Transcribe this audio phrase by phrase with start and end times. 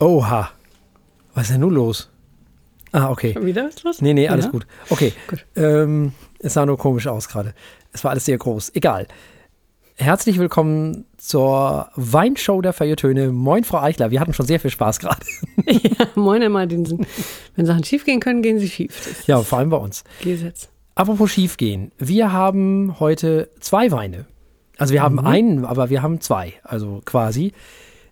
[0.00, 0.50] Oha.
[1.34, 2.08] Was ist denn nun los?
[2.92, 3.36] Ah, okay.
[3.40, 4.00] Wieder was los?
[4.02, 4.50] Nee, nee, alles Ja.
[4.50, 4.66] gut.
[4.88, 5.12] Okay.
[5.28, 5.44] Gut.
[5.54, 7.54] Ähm, es sah nur komisch aus gerade.
[7.92, 8.72] Es war alles sehr groß.
[8.74, 9.06] Egal.
[9.96, 13.30] Herzlich willkommen zur Weinshow der Feiertöne.
[13.30, 14.10] Moin, Frau Eichler.
[14.10, 15.20] Wir hatten schon sehr viel Spaß gerade.
[15.66, 17.06] ja, moin, Herr Martinsen.
[17.54, 18.96] Wenn Sachen schief gehen können, gehen sie schief.
[19.06, 20.02] Das Ja, vor allem bei uns.
[20.22, 20.68] Gesetz.
[20.94, 21.92] Apropos schiefgehen.
[21.98, 24.24] Wir haben heute zwei Weine.
[24.78, 25.26] Also wir haben Mhm.
[25.26, 26.54] einen, aber wir haben zwei.
[26.64, 27.52] Also quasi.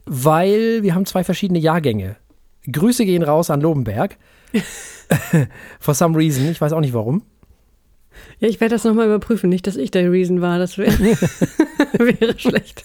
[0.08, 2.16] Weil wir haben zwei verschiedene Jahrgänge.
[2.70, 4.16] Grüße gehen raus an Lobenberg.
[5.80, 6.48] For some reason.
[6.50, 7.22] Ich weiß auch nicht warum.
[8.40, 9.48] Ja, ich werde das nochmal überprüfen.
[9.48, 10.58] Nicht, dass ich der Reason war.
[10.58, 10.92] Das wäre
[11.98, 12.84] wäre schlecht.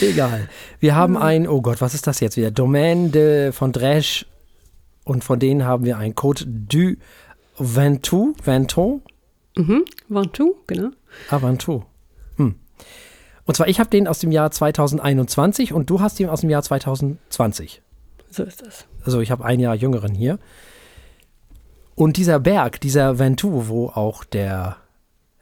[0.00, 0.48] Egal.
[0.80, 2.50] Wir haben ein, oh Gott, was ist das jetzt wieder?
[2.50, 4.26] Domaine de von Dresch
[5.04, 6.96] und von denen haben wir ein Code du
[7.58, 9.02] Ventoux, Venton,
[9.56, 9.84] Mhm.
[10.08, 10.88] Ventoux, genau.
[11.28, 11.84] ah, Ventoux.
[12.36, 12.54] Hm.
[13.44, 16.50] Und zwar, ich habe den aus dem Jahr 2021 und du hast den aus dem
[16.50, 17.82] Jahr 2020.
[18.30, 18.86] So ist das.
[19.04, 20.38] Also ich habe ein Jahr jüngeren hier.
[21.94, 24.76] Und dieser Berg, dieser Ventoux, wo auch der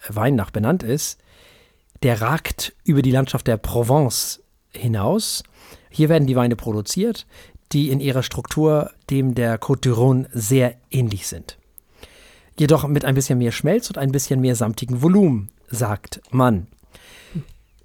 [0.09, 1.21] Wein nach benannt ist,
[2.03, 5.43] der ragt über die Landschaft der Provence hinaus.
[5.91, 7.27] Hier werden die Weine produziert,
[7.73, 11.59] die in ihrer Struktur dem der Côte d'Iron sehr ähnlich sind.
[12.59, 16.67] Jedoch mit ein bisschen mehr Schmelz und ein bisschen mehr samtigen Volumen, sagt man.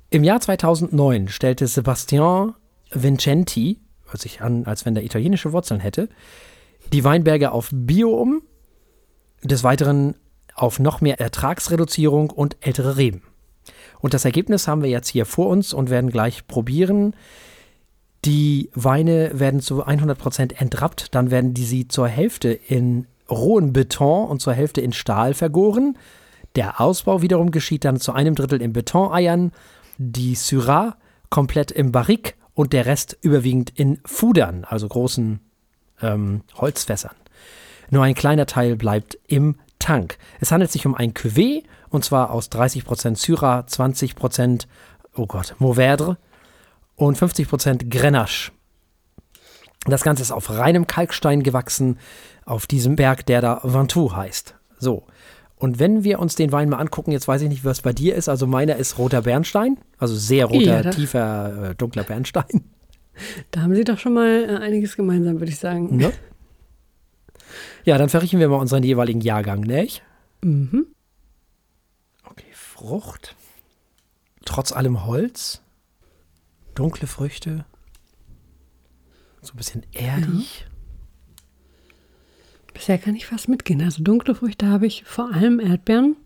[0.09, 2.53] Im Jahr 2009 stellte Sebastian
[2.91, 6.09] Vincenti, hört sich an, als wenn er italienische Wurzeln hätte,
[6.93, 8.43] die Weinberge auf Bio um,
[9.43, 10.15] des Weiteren
[10.53, 13.23] auf noch mehr Ertragsreduzierung und ältere Reben.
[13.99, 17.15] Und das Ergebnis haben wir jetzt hier vor uns und werden gleich probieren.
[18.23, 24.27] Die Weine werden zu 100% entrappt, dann werden die sie zur Hälfte in rohen Beton
[24.29, 25.97] und zur Hälfte in Stahl vergoren.
[26.55, 29.51] Der Ausbau wiederum geschieht dann zu einem Drittel in Betoneiern,
[29.97, 30.97] die Syrah
[31.29, 35.39] komplett im Barrik und der Rest überwiegend in Fudern, also großen
[36.01, 37.15] ähm, Holzfässern.
[37.89, 40.17] Nur ein kleiner Teil bleibt im Tank.
[40.39, 44.65] Es handelt sich um ein Cuvée und zwar aus 30% Syrah, 20%
[45.15, 46.17] oh Gott, Mourvèdre
[46.95, 48.51] und 50% Grenache.
[49.85, 51.99] Das Ganze ist auf reinem Kalkstein gewachsen,
[52.45, 54.55] auf diesem Berg, der da Ventoux heißt.
[54.79, 55.05] So.
[55.57, 58.15] Und wenn wir uns den Wein mal angucken, jetzt weiß ich nicht, was bei dir
[58.15, 58.27] ist.
[58.27, 62.45] Also meiner ist roter Bernstein, also sehr roter, Ja, tiefer, äh, dunkler Bernstein.
[63.51, 65.95] Da haben sie doch schon mal äh, einiges gemeinsam, würde ich sagen.
[65.95, 66.11] Ne?
[67.85, 70.03] Ja, dann verriechen wir mal unseren jeweiligen Jahrgang, nicht?
[70.43, 70.87] Mhm.
[72.29, 73.37] Okay, Frucht.
[74.43, 75.61] Trotz allem Holz.
[76.73, 77.63] Dunkle Früchte.
[79.41, 80.67] So ein bisschen erdig.
[82.75, 83.81] Bisher kann ich fast mitgehen.
[83.81, 86.17] Also dunkle Früchte habe ich vor allem Erdbeeren.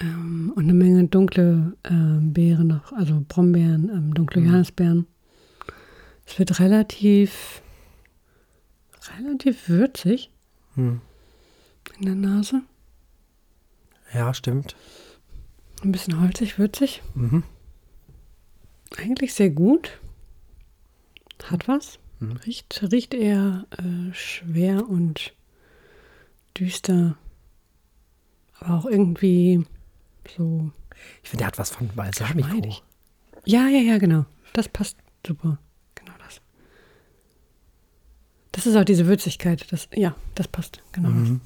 [0.00, 5.06] Ähm, und eine Menge dunkle ähm, Beeren noch, also Brombeeren, ähm, dunkle Johannisbeeren.
[6.26, 7.62] Es wird relativ,
[9.18, 10.30] relativ würzig
[10.74, 11.00] Hm.
[11.98, 12.62] in der Nase.
[14.14, 14.74] Ja, stimmt.
[15.82, 17.02] Ein bisschen holzig, würzig.
[17.14, 17.42] Mhm.
[18.96, 19.98] Eigentlich sehr gut.
[21.44, 21.98] Hat was.
[22.20, 25.34] Riecht, riecht eher äh, schwer und
[26.56, 27.16] düster.
[28.58, 29.64] Aber auch irgendwie
[30.36, 30.70] so.
[31.22, 32.82] Ich finde, der hat was von Balsamico.
[33.44, 34.26] Ja, ja, ja, genau.
[34.52, 35.58] Das passt super.
[35.94, 36.40] Genau das.
[38.52, 39.70] Das ist auch diese Würzigkeit.
[39.70, 40.82] Das, ja, das passt.
[40.92, 41.10] Genau.
[41.10, 41.40] Mhm.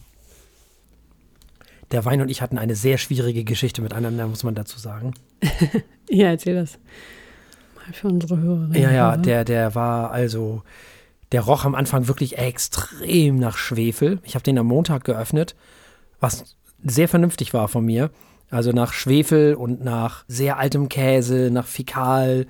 [1.91, 5.15] Der Wein und ich hatten eine sehr schwierige Geschichte miteinander, muss man dazu sagen.
[6.11, 6.79] Ja, erzähl das.
[7.87, 8.81] Mal für unsere Hörerinnen.
[8.81, 10.63] Ja, ja, der, der war also,
[11.33, 14.21] der roch am Anfang wirklich extrem nach Schwefel.
[14.23, 15.55] Ich habe den am Montag geöffnet,
[16.21, 18.11] was sehr vernünftig war von mir.
[18.51, 22.47] Also nach Schwefel und nach sehr altem Käse, nach Fäkal.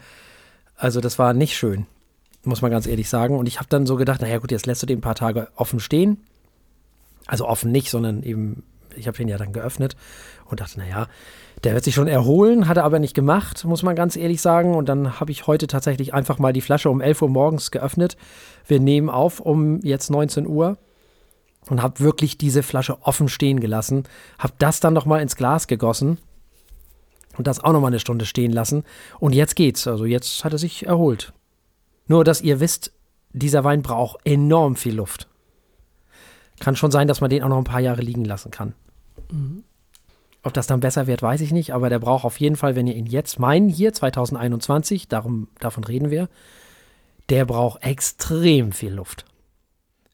[0.76, 1.86] Also das war nicht schön,
[2.42, 3.38] muss man ganz ehrlich sagen.
[3.38, 5.48] Und ich habe dann so gedacht, naja gut, jetzt lässt du den ein paar Tage
[5.54, 6.18] offen stehen.
[7.26, 8.64] Also offen nicht, sondern eben,
[8.96, 9.96] ich habe den ja dann geöffnet
[10.46, 11.06] und dachte, naja,
[11.64, 14.74] der wird sich schon erholen, hat er aber nicht gemacht, muss man ganz ehrlich sagen.
[14.74, 18.16] Und dann habe ich heute tatsächlich einfach mal die Flasche um 11 Uhr morgens geöffnet.
[18.66, 20.76] Wir nehmen auf um jetzt 19 Uhr
[21.68, 24.04] und habe wirklich diese Flasche offen stehen gelassen.
[24.38, 26.18] Habe das dann nochmal ins Glas gegossen
[27.38, 28.84] und das auch nochmal eine Stunde stehen lassen.
[29.20, 29.86] Und jetzt geht's.
[29.86, 31.32] Also jetzt hat er sich erholt.
[32.06, 32.92] Nur, dass ihr wisst,
[33.32, 35.28] dieser Wein braucht enorm viel Luft.
[36.58, 38.74] Kann schon sein, dass man den auch noch ein paar Jahre liegen lassen kann.
[40.42, 42.86] Ob das dann besser wird, weiß ich nicht, aber der braucht auf jeden Fall, wenn
[42.86, 46.28] ihr ihn jetzt meinen, hier 2021, darum, davon reden wir,
[47.28, 49.24] der braucht extrem viel Luft.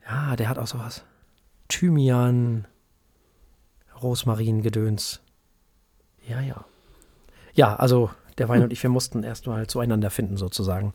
[0.06, 1.04] Ja, der hat auch sowas.
[1.68, 2.66] Thymian,
[4.02, 5.20] Rosmarin-Gedöns.
[6.28, 6.64] Ja, ja.
[7.54, 10.92] Ja, also der Wein und ich, wir mussten erstmal zueinander finden, sozusagen.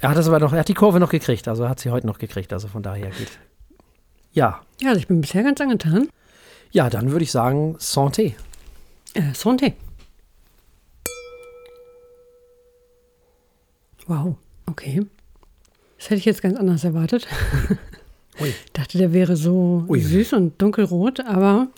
[0.00, 2.06] Er hat es aber noch, er hat die Kurve noch gekriegt, also hat sie heute
[2.06, 3.38] noch gekriegt, also von daher geht.
[4.32, 4.62] Ja.
[4.80, 6.08] Ja, also ich bin bisher ganz angetan.
[6.72, 8.34] Ja, dann würde ich sagen, Santé.
[9.14, 9.74] Äh, Santé.
[14.06, 14.36] Wow,
[14.66, 15.06] okay.
[15.98, 17.26] Das hätte ich jetzt ganz anders erwartet.
[18.40, 18.48] Ui.
[18.48, 20.00] Ich dachte, der wäre so Ui.
[20.00, 21.68] süß und dunkelrot, aber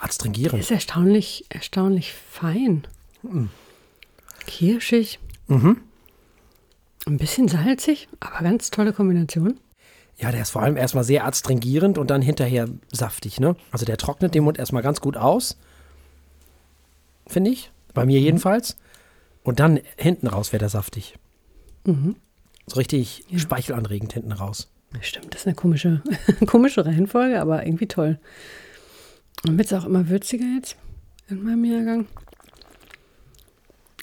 [0.00, 0.60] Adstringierend.
[0.60, 2.86] ist erstaunlich, erstaunlich fein.
[4.46, 5.80] Kirschig, Mhm.
[7.06, 9.58] ein bisschen salzig, aber ganz tolle Kombination.
[10.20, 13.56] Ja, der ist vor allem erstmal sehr adstringierend und dann hinterher saftig, ne?
[13.70, 15.56] Also der trocknet den Mund erstmal ganz gut aus.
[17.26, 17.70] Finde ich.
[17.94, 18.76] Bei mir jedenfalls.
[19.42, 21.14] Und dann hinten raus wäre der saftig.
[21.86, 22.16] Mhm.
[22.66, 23.38] So richtig Ja.
[23.38, 24.68] speichelanregend hinten raus.
[25.00, 26.02] Stimmt, das ist eine komische,
[26.46, 28.18] komische Reihenfolge, aber irgendwie toll.
[29.46, 30.76] Und wird es auch immer würziger jetzt
[31.28, 32.06] in meinem Jahrgang.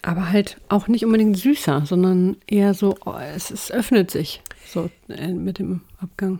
[0.07, 4.89] Aber halt auch nicht unbedingt süßer, sondern eher so, oh, es, es öffnet sich so
[5.09, 6.39] äh, mit dem Abgang.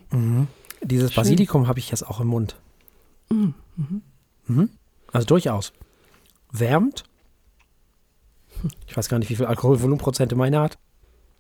[0.82, 1.22] Dieses Schön.
[1.22, 2.56] Basilikum habe ich jetzt auch im Mund.
[3.30, 4.70] Mhm.
[5.12, 5.74] Also durchaus.
[6.50, 7.04] Wärmt.
[8.88, 10.78] Ich weiß gar nicht, wie viel Alkoholvolumenprozente meine hat.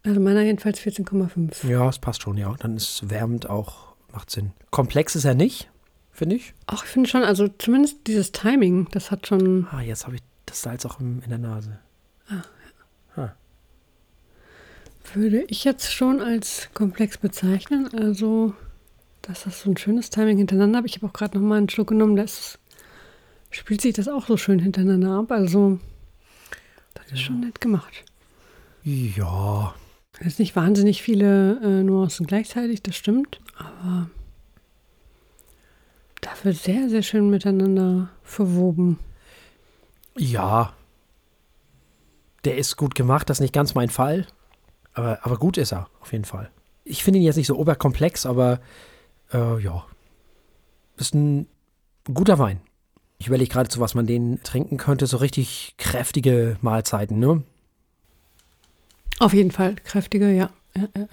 [0.04, 1.66] Also meiner jedenfalls 14,5.
[1.66, 2.54] Ja, es passt schon, ja.
[2.60, 4.52] Dann ist wärmend auch, macht Sinn.
[4.70, 5.70] Komplex ist er nicht,
[6.12, 6.54] finde ich.
[6.66, 10.22] Auch ich finde schon, also zumindest dieses Timing, das hat schon, Ah, jetzt habe ich
[10.46, 11.80] das Salz auch in der Nase.
[15.14, 17.90] Würde ich jetzt schon als komplex bezeichnen.
[17.94, 18.54] Also,
[19.22, 20.88] dass das so ein schönes Timing hintereinander habe.
[20.88, 22.60] Ich habe auch gerade noch mal einen Schluck genommen, das
[23.50, 25.32] spielt sich das auch so schön hintereinander ab.
[25.32, 25.80] Also,
[26.94, 28.06] das ist schon nett gemacht.
[28.84, 29.74] Ja,
[30.24, 34.10] Jetzt nicht wahnsinnig viele äh, Nuancen gleichzeitig, das stimmt, aber
[36.22, 38.98] dafür sehr, sehr schön miteinander verwoben.
[40.18, 40.74] ja.
[42.46, 44.28] Der ist gut gemacht, das ist nicht ganz mein Fall.
[44.94, 46.50] Aber, aber gut ist er, auf jeden Fall.
[46.84, 48.60] Ich finde ihn jetzt nicht so oberkomplex, aber
[49.34, 49.86] äh, ja.
[50.98, 51.48] Ist ein
[52.12, 52.62] guter Wein.
[53.20, 55.08] Ich überlege gerade, zu was man den trinken könnte.
[55.08, 57.44] So richtig kräftige Mahlzeiten, ne?
[59.20, 60.50] Auf jeden Fall kräftiger, ja.
[60.76, 61.08] ja, ja.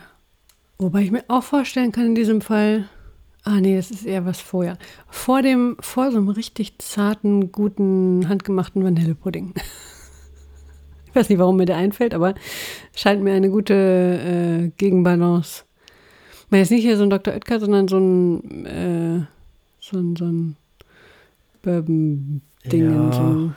[0.79, 2.89] Wobei ich mir auch vorstellen kann in diesem Fall,
[3.45, 4.77] ah nee, das ist eher was vorher.
[5.09, 9.55] Vor dem, vor so einem richtig zarten, guten, handgemachten Vanillepudding.
[11.15, 12.35] Ich weiß nicht, warum mir der einfällt, aber
[12.93, 15.63] scheint mir eine gute äh, Gegenbalance.
[16.51, 17.35] Meine jetzt nicht hier so ein Dr.
[17.35, 19.27] Oetker, sondern so ein, äh,
[19.81, 20.57] so ein, so ein
[21.63, 22.93] Bourbon-Ding.
[22.93, 23.13] Ja.
[23.13, 23.53] So,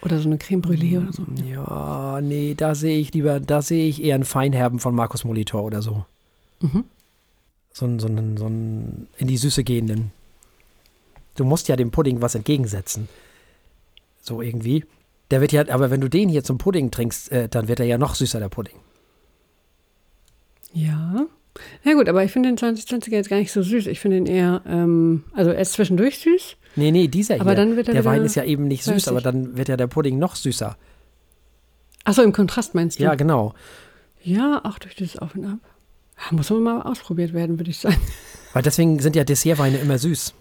[0.00, 1.26] oder so eine Creme Brûlée oder so.
[1.46, 5.62] Ja, nee, da sehe ich lieber, da sehe ich eher einen Feinherben von Markus Molitor
[5.62, 6.06] oder so.
[6.60, 6.84] Mhm.
[7.70, 10.10] So einen, so einen, so einen in die Süße gehenden.
[11.36, 13.08] Du musst ja dem Pudding was entgegensetzen.
[14.22, 14.84] So irgendwie.
[15.34, 17.86] Der wird ja, aber wenn du den hier zum Pudding trinkst, äh, dann wird er
[17.86, 18.76] ja noch süßer, der Pudding.
[20.72, 21.26] Ja.
[21.82, 23.88] Ja gut, aber ich finde den 2020er jetzt gar nicht so süß.
[23.88, 26.54] Ich finde ihn eher, ähm, also er ist zwischendurch süß.
[26.76, 27.56] Nee, nee, dieser Aber hier.
[27.56, 29.88] dann wird er der Wein ist ja eben nicht süß, aber dann wird ja der
[29.88, 30.76] Pudding noch süßer.
[32.04, 33.02] Achso, im Kontrast meinst du?
[33.02, 33.54] Ja, genau.
[34.22, 35.58] Ja, auch durch dieses Auf und Ab.
[36.30, 38.00] Muss man mal ausprobiert werden, würde ich sagen.
[38.52, 40.32] Weil deswegen sind ja Dessertweine immer süß.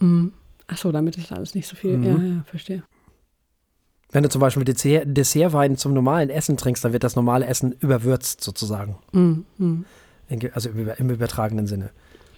[0.00, 0.32] Mhm.
[0.66, 1.96] Achso, damit ist alles nicht so viel.
[1.96, 2.04] Mhm.
[2.04, 2.82] Ja, ja, verstehe.
[4.12, 7.72] Wenn du zum Beispiel Dessert, Dessertwein zum normalen Essen trinkst, dann wird das normale Essen
[7.80, 8.96] überwürzt sozusagen.
[9.12, 9.84] In
[10.28, 11.90] ge- Also im, über- im übertragenen Sinne.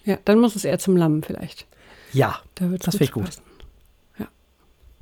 [0.05, 1.65] Ja, dann muss es eher zum Lamm vielleicht.
[2.11, 3.25] Ja, Da Das finde ich gut.
[3.25, 3.41] passen.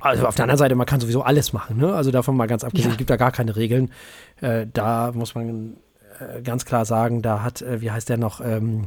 [0.00, 1.94] Also auf der anderen Seite, man kann sowieso alles machen, ne?
[1.94, 2.92] Also davon mal ganz abgesehen, Ja.
[2.92, 3.92] es gibt da gar keine Regeln.
[4.40, 5.76] Äh, da muss man
[6.18, 8.86] äh, ganz klar sagen, da hat, äh, wie heißt der noch, ähm, äh,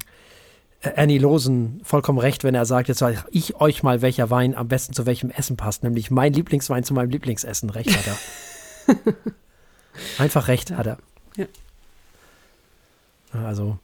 [0.96, 4.68] Annie Losen vollkommen recht, wenn er sagt, jetzt sage ich euch mal, welcher Wein am
[4.68, 5.84] besten zu welchem Essen passt.
[5.84, 7.70] Nämlich mein Lieblingswein zu meinem Lieblingsessen.
[7.70, 8.96] Recht hat er.
[10.18, 10.98] Einfach recht hat er.
[11.36, 11.46] Ja.
[13.34, 13.80] Also,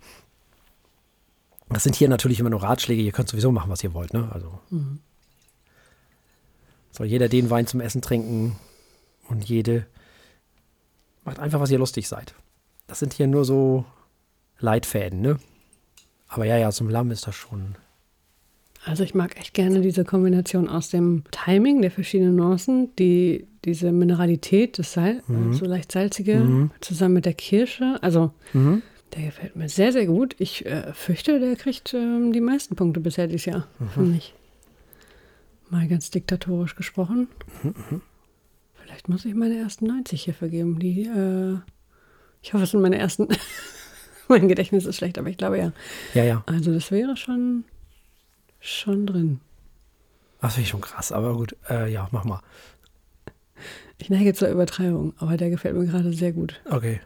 [1.70, 3.01] das sind hier natürlich immer nur Ratschläge.
[3.01, 4.29] Ihr könnt sowieso machen, was ihr wollt, ne?
[4.31, 4.60] Also.
[4.70, 5.00] Mhm.
[6.91, 8.58] Soll jeder den Wein zum Essen trinken
[9.29, 9.86] und jede
[11.24, 12.34] macht einfach, was ihr lustig seid.
[12.88, 13.86] Das sind hier nur so
[14.60, 15.39] Leitfäden, ne?
[16.33, 17.75] Aber ja, ja, zum Lamm ist das schon.
[18.85, 23.91] Also ich mag echt gerne diese Kombination aus dem Timing der verschiedenen Nuancen, die, diese
[23.91, 25.53] Mineralität, das Salz, Mhm.
[25.53, 26.71] so leicht salzige, Mhm.
[26.79, 28.00] zusammen mit der Kirsche.
[28.01, 28.81] Also Mhm.
[29.15, 30.35] der gefällt mir sehr, sehr gut.
[30.39, 33.89] Ich äh, fürchte, der kriegt ähm, die meisten Punkte bisher dieses Jahr, Mhm.
[33.89, 34.33] finde ich.
[35.69, 37.27] Mal ganz diktatorisch gesprochen.
[37.63, 38.01] Mhm,
[38.83, 40.79] Vielleicht muss ich meine ersten 90 hier vergeben.
[40.79, 41.57] Die, äh,
[42.41, 43.27] ich hoffe, es sind meine ersten.
[44.28, 45.72] mein Gedächtnis ist schlecht, aber ich glaube ja.
[46.13, 46.44] Ja, ja.
[46.46, 47.63] Also das wäre schon,
[48.60, 49.40] schon drin.
[50.42, 51.56] Das finde ich schon krass, aber gut.
[51.70, 52.42] Äh, ja, mach mal.
[54.00, 56.60] Ich neige zur Übertreibung, aber der gefällt mir gerade sehr gut.
[56.70, 57.00] Okay.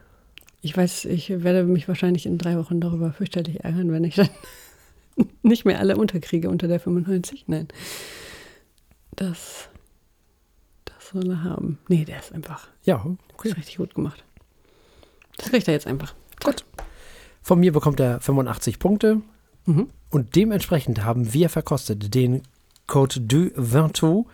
[0.62, 4.30] Ich weiß, ich werde mich wahrscheinlich in drei Wochen darüber fürchterlich ärgern, wenn ich dann
[5.44, 7.46] nicht mehr alle unterkriege unter der 95.
[7.48, 7.68] Nein.
[9.16, 9.70] Das,
[10.86, 11.78] das soll er haben.
[11.90, 12.70] Nee, der ist einfach.
[12.84, 13.50] Ja, okay.
[13.50, 14.24] Ist richtig gut gemacht.
[15.38, 16.16] Das kriegt er jetzt einfach.
[16.44, 16.64] Gut.
[17.46, 19.22] Von mir bekommt er 85 Punkte.
[19.68, 19.92] Mhm.
[20.10, 22.42] Und dementsprechend haben wir verkostet den
[22.88, 24.25] Code du Ventoux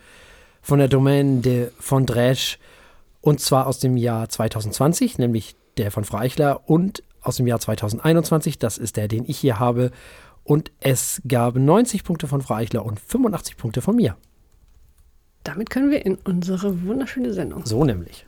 [0.62, 2.56] von der Domaine de Fondrèche
[3.20, 7.60] und zwar aus dem Jahr 2020, nämlich der von Frau Eichler und aus dem Jahr
[7.60, 9.90] 2021, das ist der, den ich hier habe.
[10.42, 14.16] Und es gab 90 Punkte von Frau Eichler und 85 Punkte von mir.
[15.44, 17.66] Damit können wir in unsere wunderschöne Sendung.
[17.66, 18.24] So nämlich.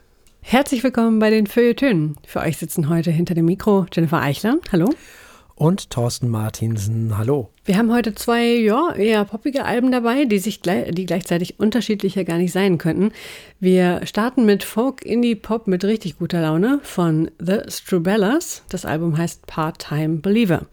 [0.47, 2.17] Herzlich willkommen bei den Feuilletönen.
[2.27, 4.59] Für euch sitzen heute hinter dem Mikro Jennifer Eichler.
[4.71, 4.93] Hallo
[5.55, 7.17] und Thorsten Martinsen.
[7.17, 7.49] Hallo.
[7.65, 12.37] Wir haben heute zwei ja, eher poppige Alben dabei, die, sich, die gleichzeitig unterschiedlicher gar
[12.37, 13.11] nicht sein könnten.
[13.59, 18.61] Wir starten mit Folk Indie Pop mit richtig guter Laune von The Strubellas.
[18.69, 20.67] Das Album heißt Part-Time Believer.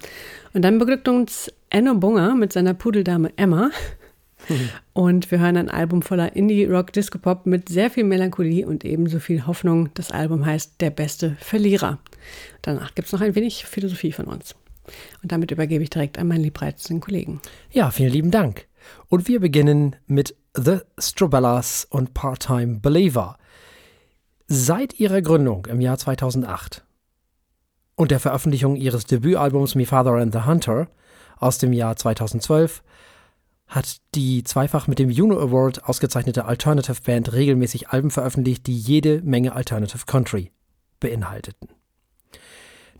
[0.53, 3.71] Und dann beglückt uns Enno Bunger mit seiner Pudeldame Emma.
[4.93, 9.91] Und wir hören ein Album voller Indie-Rock-Disco-Pop mit sehr viel Melancholie und ebenso viel Hoffnung.
[9.95, 11.99] Das Album heißt Der beste Verlierer.
[12.61, 14.55] Danach gibt es noch ein wenig Philosophie von uns.
[15.23, 17.41] Und damit übergebe ich direkt an meinen liebreizenden Kollegen.
[17.71, 18.67] Ja, vielen lieben Dank.
[19.09, 23.39] Und wir beginnen mit The Strobellas und Part-Time Believer.
[24.49, 26.85] Seit ihrer Gründung im Jahr 2008
[27.95, 30.89] und der Veröffentlichung ihres Debütalbums Me Father and the Hunter
[31.39, 32.83] aus dem Jahr 2012
[33.75, 39.23] hat die zweifach mit dem Juno Award ausgezeichnete Alternative Band regelmäßig Alben veröffentlicht, die jede
[39.23, 40.53] Menge Alternative Country
[41.01, 41.69] beinhalteten.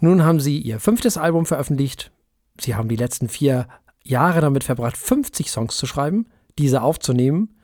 [0.01, 2.11] Nun haben sie ihr fünftes Album veröffentlicht.
[2.59, 3.69] Sie haben die letzten vier
[4.03, 6.27] Jahre damit verbracht, 50 Songs zu schreiben,
[6.59, 7.55] diese aufzunehmen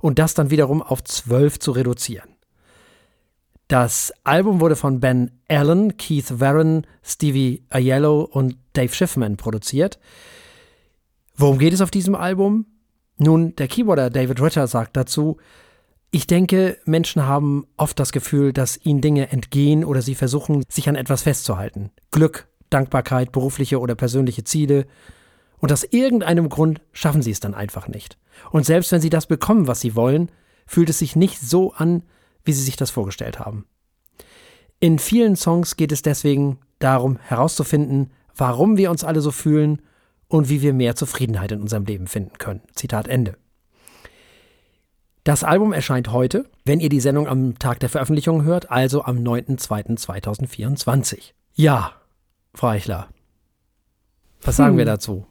[0.00, 2.30] und das dann wiederum auf zwölf zu reduzieren.
[3.68, 9.98] Das Album wurde von Ben Allen, Keith Warren, Stevie Aiello und Dave Schiffman produziert.
[11.36, 12.66] Worum geht es auf diesem Album?
[13.18, 15.38] Nun, der Keyboarder David Ritter sagt dazu,
[16.10, 20.88] ich denke, Menschen haben oft das Gefühl, dass ihnen Dinge entgehen oder sie versuchen, sich
[20.88, 21.90] an etwas festzuhalten.
[22.12, 24.86] Glück, Dankbarkeit, berufliche oder persönliche Ziele.
[25.58, 28.16] Und aus irgendeinem Grund schaffen sie es dann einfach nicht.
[28.52, 30.30] Und selbst wenn sie das bekommen, was sie wollen,
[30.66, 32.04] fühlt es sich nicht so an,
[32.44, 33.66] wie sie sich das vorgestellt haben.
[34.78, 39.82] In vielen Songs geht es deswegen darum herauszufinden, warum wir uns alle so fühlen
[40.34, 42.62] und wie wir mehr Zufriedenheit in unserem Leben finden können.
[42.74, 43.36] Zitat Ende.
[45.22, 49.18] Das Album erscheint heute, wenn ihr die Sendung am Tag der Veröffentlichung hört, also am
[49.18, 51.34] 9.2.2024.
[51.54, 51.92] Ja,
[52.52, 53.08] Frau Eichler,
[54.42, 54.78] was sagen hm.
[54.78, 55.24] wir dazu?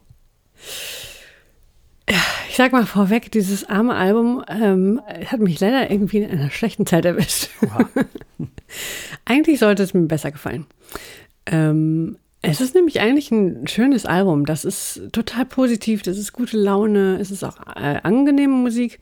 [2.50, 6.86] Ich sag mal vorweg, dieses arme Album ähm, hat mich leider irgendwie in einer schlechten
[6.86, 7.50] Zeit erwischt.
[9.25, 10.65] eigentlich sollte es mir besser gefallen.
[11.45, 14.46] Ähm, es ist nämlich eigentlich ein schönes Album.
[14.46, 19.00] Das ist total positiv, das ist gute Laune, es ist auch äh, angenehme Musik.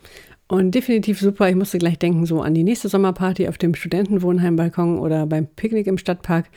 [0.47, 1.49] Und definitiv super.
[1.49, 5.87] Ich musste gleich denken, so an die nächste Sommerparty auf dem Studentenwohnheimbalkon oder beim Picknick
[5.87, 6.47] im Stadtpark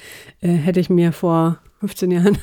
[0.41, 2.38] äh, hätte ich mir vor 15 Jahren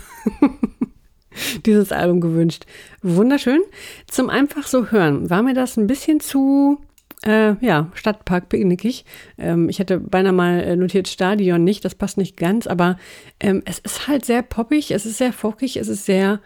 [1.66, 2.66] dieses Album gewünscht.
[3.04, 3.62] Wunderschön.
[4.08, 6.80] Zum einfach so hören war mir das ein bisschen zu,
[7.26, 9.06] äh, ja, Stadtpark picknickig.
[9.38, 12.98] Ähm, ich hätte beinahe mal äh, notiert Stadion nicht, das passt nicht ganz, aber
[13.40, 16.40] ähm, es ist halt sehr poppig, es ist sehr folkig, es ist sehr,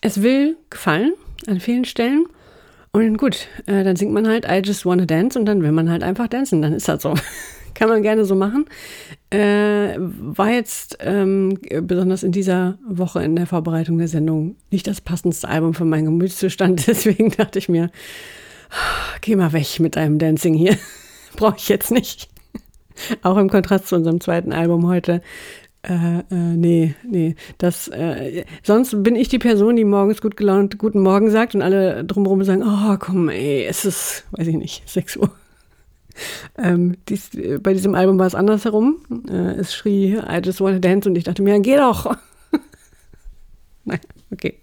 [0.00, 1.12] es will gefallen
[1.46, 2.26] an vielen Stellen.
[2.92, 5.90] Und gut, äh, dann singt man halt I just wanna dance und dann will man
[5.90, 6.62] halt einfach tanzen.
[6.62, 7.14] Dann ist das so.
[7.74, 8.66] Kann man gerne so machen.
[9.30, 15.00] Äh, war jetzt ähm, besonders in dieser Woche in der Vorbereitung der Sendung nicht das
[15.00, 16.86] passendste Album für meinen Gemütszustand.
[16.86, 17.90] Deswegen dachte ich mir,
[19.20, 20.76] geh mal weg mit deinem Dancing hier.
[21.36, 22.28] Brauche ich jetzt nicht.
[23.22, 25.20] Auch im Kontrast zu unserem zweiten Album heute
[25.86, 27.34] äh, äh, nee, nee.
[27.58, 31.62] Das, äh, sonst bin ich die Person, die morgens gut gelaunt Guten Morgen sagt und
[31.62, 35.30] alle drumherum sagen, oh komm, ey, es ist, weiß ich nicht, 6 Uhr.
[36.56, 38.98] Ähm, dies, bei diesem Album war es andersherum.
[39.28, 42.16] Äh, es schrie, I just want to dance und ich dachte mir, geh doch.
[43.84, 44.00] Nein.
[44.34, 44.54] Okay.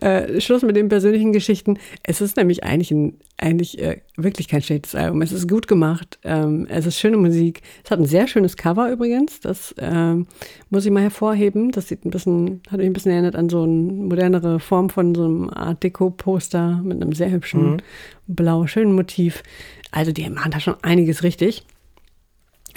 [0.00, 1.78] Äh, Schluss mit den persönlichen Geschichten.
[2.02, 5.22] Es ist nämlich eigentlich, ein, eigentlich äh, wirklich kein schlechtes Album.
[5.22, 6.18] Es ist gut gemacht.
[6.22, 7.62] Ähm, es ist schöne Musik.
[7.82, 9.40] Es hat ein sehr schönes Cover übrigens.
[9.40, 10.26] Das ähm,
[10.68, 11.70] muss ich mal hervorheben.
[11.70, 15.14] Das sieht ein bisschen, hat mich ein bisschen erinnert an so eine modernere Form von
[15.14, 17.76] so einem Art Deco-Poster mit einem sehr hübschen mhm.
[18.26, 19.42] blau, schönen Motiv.
[19.92, 21.64] Also die machen da schon einiges richtig.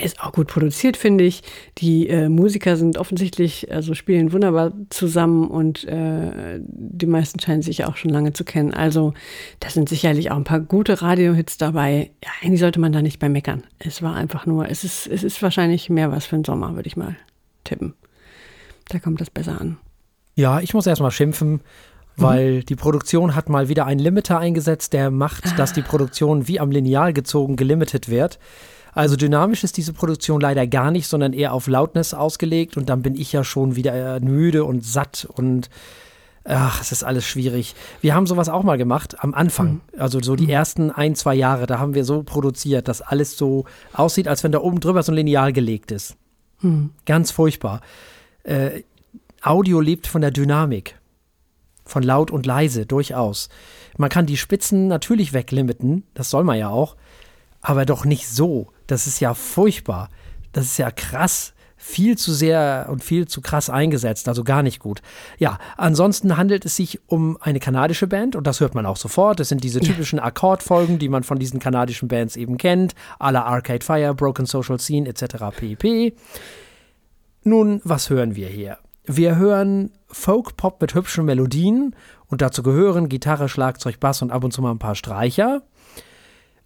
[0.01, 1.43] Ist auch gut produziert, finde ich.
[1.77, 7.83] Die äh, Musiker sind offensichtlich, also spielen wunderbar zusammen und äh, die meisten scheinen sich
[7.83, 8.73] auch schon lange zu kennen.
[8.73, 9.13] Also,
[9.59, 12.11] da sind sicherlich auch ein paar gute Radiohits dabei.
[12.23, 13.63] Ja, eigentlich sollte man da nicht bei meckern.
[13.77, 16.87] Es war einfach nur, es ist, es ist wahrscheinlich mehr was für den Sommer, würde
[16.87, 17.17] ich mal
[17.65, 17.93] tippen.
[18.87, 19.77] Da kommt das besser an.
[20.35, 21.59] Ja, ich muss erstmal schimpfen,
[22.15, 22.65] weil mhm.
[22.65, 25.55] die Produktion hat mal wieder einen Limiter eingesetzt, der macht, ah.
[25.57, 28.39] dass die Produktion wie am Lineal gezogen gelimitet wird.
[28.93, 33.01] Also dynamisch ist diese Produktion leider gar nicht, sondern eher auf Lautness ausgelegt und dann
[33.01, 35.69] bin ich ja schon wieder müde und satt und
[36.43, 37.75] ach, es ist alles schwierig.
[38.01, 39.81] Wir haben sowas auch mal gemacht am Anfang, mhm.
[39.99, 40.49] also so die mhm.
[40.49, 44.51] ersten ein, zwei Jahre, da haben wir so produziert, dass alles so aussieht, als wenn
[44.51, 46.15] da oben drüber so ein Lineal gelegt ist.
[46.61, 46.91] Mhm.
[47.05, 47.81] Ganz furchtbar.
[48.43, 48.83] Äh,
[49.41, 50.95] Audio lebt von der Dynamik.
[51.85, 53.49] Von laut und leise, durchaus.
[53.97, 56.95] Man kann die Spitzen natürlich weglimiten, das soll man ja auch,
[57.61, 58.67] aber doch nicht so.
[58.89, 60.09] Das ist ja furchtbar.
[60.51, 64.79] Das ist ja krass viel zu sehr und viel zu krass eingesetzt, also gar nicht
[64.79, 65.01] gut.
[65.37, 69.39] Ja, ansonsten handelt es sich um eine kanadische Band und das hört man auch sofort.
[69.39, 73.43] Das sind diese typischen Akkordfolgen, die man von diesen kanadischen Bands eben kennt, à la
[73.43, 75.55] Arcade Fire, Broken Social Scene etc.
[75.55, 76.13] pp.
[77.43, 78.77] Nun, was hören wir hier?
[79.05, 81.95] Wir hören Folk-Pop mit hübschen Melodien
[82.27, 85.61] und dazu gehören Gitarre, Schlagzeug, Bass und ab und zu mal ein paar Streicher.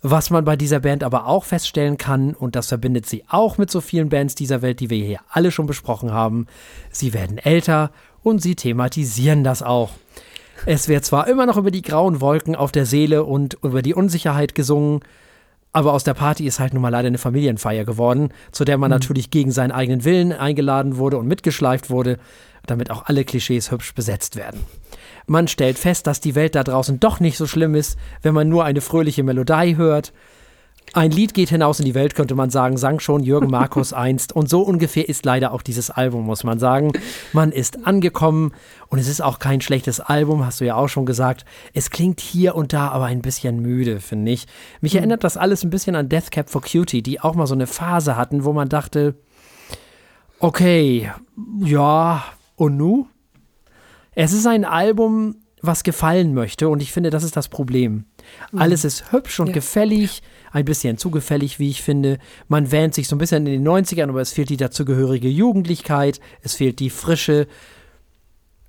[0.05, 3.72] Was man bei dieser Band aber auch feststellen kann, und das verbindet sie auch mit
[3.72, 6.45] so vielen Bands dieser Welt, die wir hier alle schon besprochen haben,
[6.91, 7.89] sie werden älter
[8.22, 9.91] und sie thematisieren das auch.
[10.65, 13.93] Es wird zwar immer noch über die grauen Wolken auf der Seele und über die
[13.93, 15.00] Unsicherheit gesungen,
[15.72, 18.89] aber aus der Party ist halt nun mal leider eine Familienfeier geworden, zu der man
[18.89, 18.95] mhm.
[18.95, 22.19] natürlich gegen seinen eigenen Willen eingeladen wurde und mitgeschleift wurde,
[22.65, 24.60] damit auch alle Klischees hübsch besetzt werden.
[25.27, 28.50] Man stellt fest, dass die Welt da draußen doch nicht so schlimm ist, wenn man
[28.50, 30.13] nur eine fröhliche Melodie hört.
[30.92, 34.34] Ein Lied geht hinaus in die Welt, könnte man sagen, sang schon Jürgen Markus einst.
[34.34, 36.92] Und so ungefähr ist leider auch dieses Album, muss man sagen.
[37.32, 38.51] Man ist angekommen
[38.89, 41.46] und es ist auch kein schlechtes Album, hast du ja auch schon gesagt.
[41.74, 44.46] Es klingt hier und da aber ein bisschen müde, finde ich.
[44.82, 45.00] Mich mhm.
[45.00, 47.65] erinnert das alles ein bisschen an Death Cap for Cutie, die auch mal so eine
[47.65, 49.15] Phase hatten, wo man dachte,
[50.39, 51.12] okay,
[51.63, 52.24] ja,
[52.56, 53.08] und nu?
[54.15, 58.06] Es ist ein Album, was gefallen möchte und ich finde, das ist das Problem.
[58.52, 58.60] Mhm.
[58.60, 59.54] Alles ist hübsch und ja.
[59.54, 60.21] gefällig,
[60.52, 62.19] ein bisschen zu gefällig, wie ich finde.
[62.49, 66.19] Man wähnt sich so ein bisschen in den 90ern, aber es fehlt die dazugehörige Jugendlichkeit,
[66.41, 67.47] es fehlt die Frische.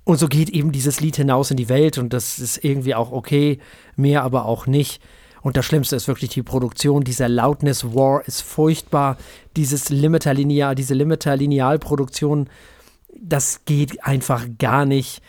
[0.05, 3.11] Und so geht eben dieses Lied hinaus in die Welt und das ist irgendwie auch
[3.11, 3.59] okay,
[3.97, 5.01] mehr aber auch nicht.
[5.41, 7.03] Und das Schlimmste ist wirklich die Produktion.
[7.03, 9.17] Dieser Loudness War ist furchtbar.
[9.55, 12.49] Dieses Limiter-Lineal, diese Limiter-Lineal-Produktion
[13.19, 15.21] das geht einfach gar nicht.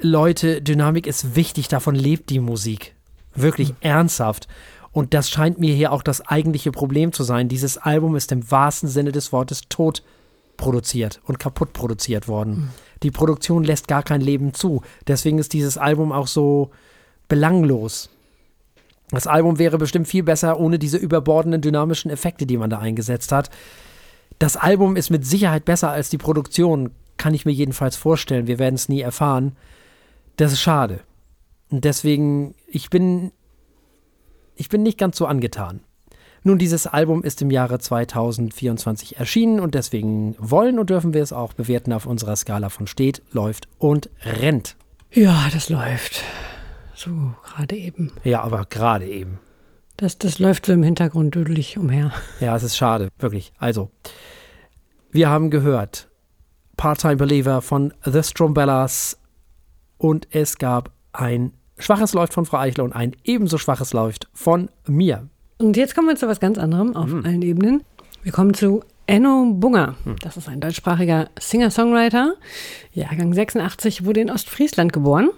[0.00, 2.94] Leute, Dynamik ist wichtig, davon lebt die Musik.
[3.34, 3.76] Wirklich mhm.
[3.80, 4.48] ernsthaft.
[4.92, 7.48] Und das scheint mir hier auch das eigentliche Problem zu sein.
[7.48, 10.02] Dieses Album ist im wahrsten Sinne des Wortes tot
[10.56, 12.56] produziert und kaputt produziert worden.
[12.56, 12.68] Mhm.
[13.02, 14.82] Die Produktion lässt gar kein Leben zu.
[15.06, 16.70] Deswegen ist dieses Album auch so
[17.28, 18.08] belanglos.
[19.10, 23.32] Das Album wäre bestimmt viel besser ohne diese überbordenden dynamischen Effekte, die man da eingesetzt
[23.32, 23.50] hat.
[24.38, 28.46] Das Album ist mit Sicherheit besser als die Produktion, kann ich mir jedenfalls vorstellen.
[28.46, 29.56] Wir werden es nie erfahren.
[30.36, 31.00] Das ist schade.
[31.70, 33.32] Und deswegen, ich bin,
[34.54, 35.80] ich bin nicht ganz so angetan.
[36.42, 41.32] Nun, dieses Album ist im Jahre 2024 erschienen und deswegen wollen und dürfen wir es
[41.32, 44.76] auch bewerten auf unserer Skala von steht, läuft und rennt.
[45.10, 46.22] Ja, das läuft.
[46.94, 48.12] So, gerade eben.
[48.22, 49.40] Ja, aber gerade eben.
[49.96, 52.12] Das, das läuft so im Hintergrund düdelig umher.
[52.38, 53.52] Ja, es ist schade, wirklich.
[53.58, 53.90] Also,
[55.10, 56.08] wir haben gehört
[56.76, 59.18] Part-Time Believer von The Strombellas
[59.98, 64.70] und es gab ein schwaches Läuft von Frau Eichler und ein ebenso schwaches Läuft von
[64.86, 65.28] mir.
[65.58, 67.24] Und jetzt kommen wir zu was ganz anderem auf mhm.
[67.24, 67.82] allen Ebenen.
[68.22, 69.94] Wir kommen zu Enno Bunger.
[70.04, 70.16] Mhm.
[70.20, 72.34] Das ist ein deutschsprachiger Singer-Songwriter.
[72.92, 75.30] Jahrgang 86 wurde in Ostfriesland geboren.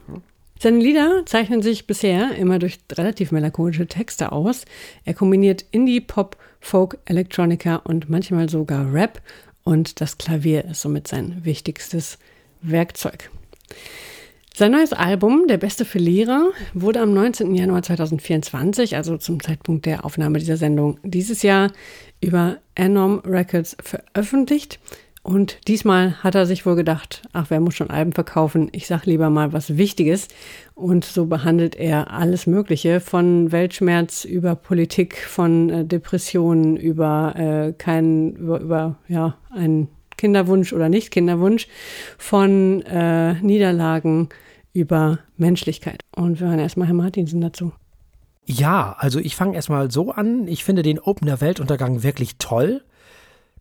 [0.60, 4.64] Seine Lieder zeichnen sich bisher immer durch relativ melancholische Texte aus.
[5.04, 9.20] Er kombiniert Indie, Pop, Folk, Electronica und manchmal sogar Rap
[9.68, 12.18] und das Klavier ist somit sein wichtigstes
[12.62, 13.30] Werkzeug.
[14.54, 17.54] Sein neues Album, Der beste Verlierer, wurde am 19.
[17.54, 21.70] Januar 2024, also zum Zeitpunkt der Aufnahme dieser Sendung dieses Jahr,
[22.22, 24.80] über Anom Records veröffentlicht.
[25.22, 28.68] Und diesmal hat er sich wohl gedacht, ach, wer muss schon Alben verkaufen?
[28.72, 30.28] Ich sag lieber mal was Wichtiges.
[30.74, 37.72] Und so behandelt er alles Mögliche, von Weltschmerz über Politik, von äh, Depressionen, über äh,
[37.72, 41.68] keinen, über, über ja, einen Kinderwunsch oder Nicht-Kinderwunsch,
[42.16, 44.28] von äh, Niederlagen
[44.72, 46.04] über Menschlichkeit.
[46.14, 47.72] Und wir hören erstmal Herr Martinsen dazu.
[48.44, 50.48] Ja, also ich fange erstmal so an.
[50.48, 52.82] Ich finde den Opener Weltuntergang wirklich toll.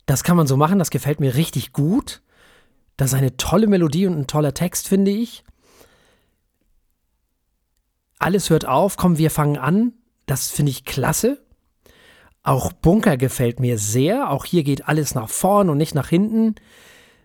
[0.07, 2.23] Das kann man so machen, das gefällt mir richtig gut.
[2.95, 5.43] Das ist eine tolle Melodie und ein toller Text, finde ich.
[8.17, 9.93] Alles hört auf, komm, wir fangen an.
[10.25, 11.43] Das finde ich klasse.
[12.41, 14.31] Auch Bunker gefällt mir sehr.
[14.31, 16.55] Auch hier geht alles nach vorn und nicht nach hinten.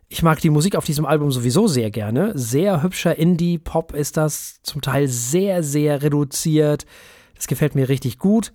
[0.08, 2.36] Ich mag die Musik auf diesem Album sowieso sehr gerne.
[2.36, 6.84] Sehr hübscher Indie-Pop ist das, zum Teil sehr, sehr reduziert.
[7.36, 8.52] Das gefällt mir richtig gut.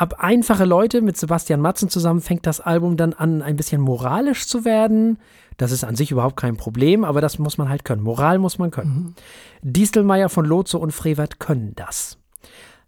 [0.00, 4.46] Ab einfache Leute mit Sebastian Matzen zusammen fängt das Album dann an, ein bisschen moralisch
[4.46, 5.18] zu werden.
[5.58, 8.02] Das ist an sich überhaupt kein Problem, aber das muss man halt können.
[8.02, 8.94] Moral muss man können.
[8.94, 9.14] Mhm.
[9.60, 12.16] Distelmeier von Lotso und Frevert können das.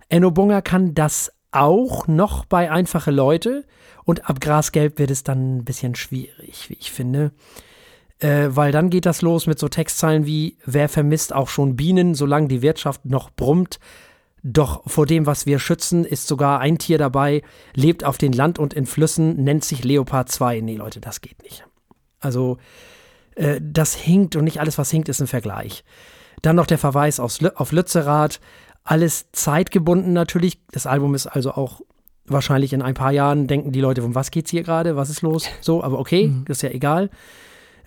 [0.09, 3.67] Enno Bunger kann das auch noch bei einfache Leute
[4.05, 7.33] und ab Grasgelb wird es dann ein bisschen schwierig, wie ich finde.
[8.21, 12.15] Äh, weil dann geht das los mit so Textzeilen wie, wer vermisst auch schon Bienen,
[12.15, 13.81] solange die Wirtschaft noch brummt,
[14.43, 17.43] doch vor dem, was wir schützen, ist sogar ein Tier dabei,
[17.75, 20.61] lebt auf den Land und in Flüssen, nennt sich Leopard 2.
[20.61, 21.65] Nee, Leute, das geht nicht.
[22.19, 22.59] Also,
[23.37, 25.85] äh, das hinkt und nicht alles, was hinkt, ist ein Vergleich.
[26.43, 28.41] Dann noch der Verweis aufs, auf Lützerath.
[28.83, 30.59] Alles zeitgebunden natürlich.
[30.73, 31.83] Das Album ist also auch
[32.27, 35.23] wahrscheinlich in ein paar Jahren, denken die Leute, um was geht's hier gerade, was ist
[35.23, 35.47] los?
[35.61, 36.45] So, aber okay, mhm.
[36.49, 37.11] ist ja egal.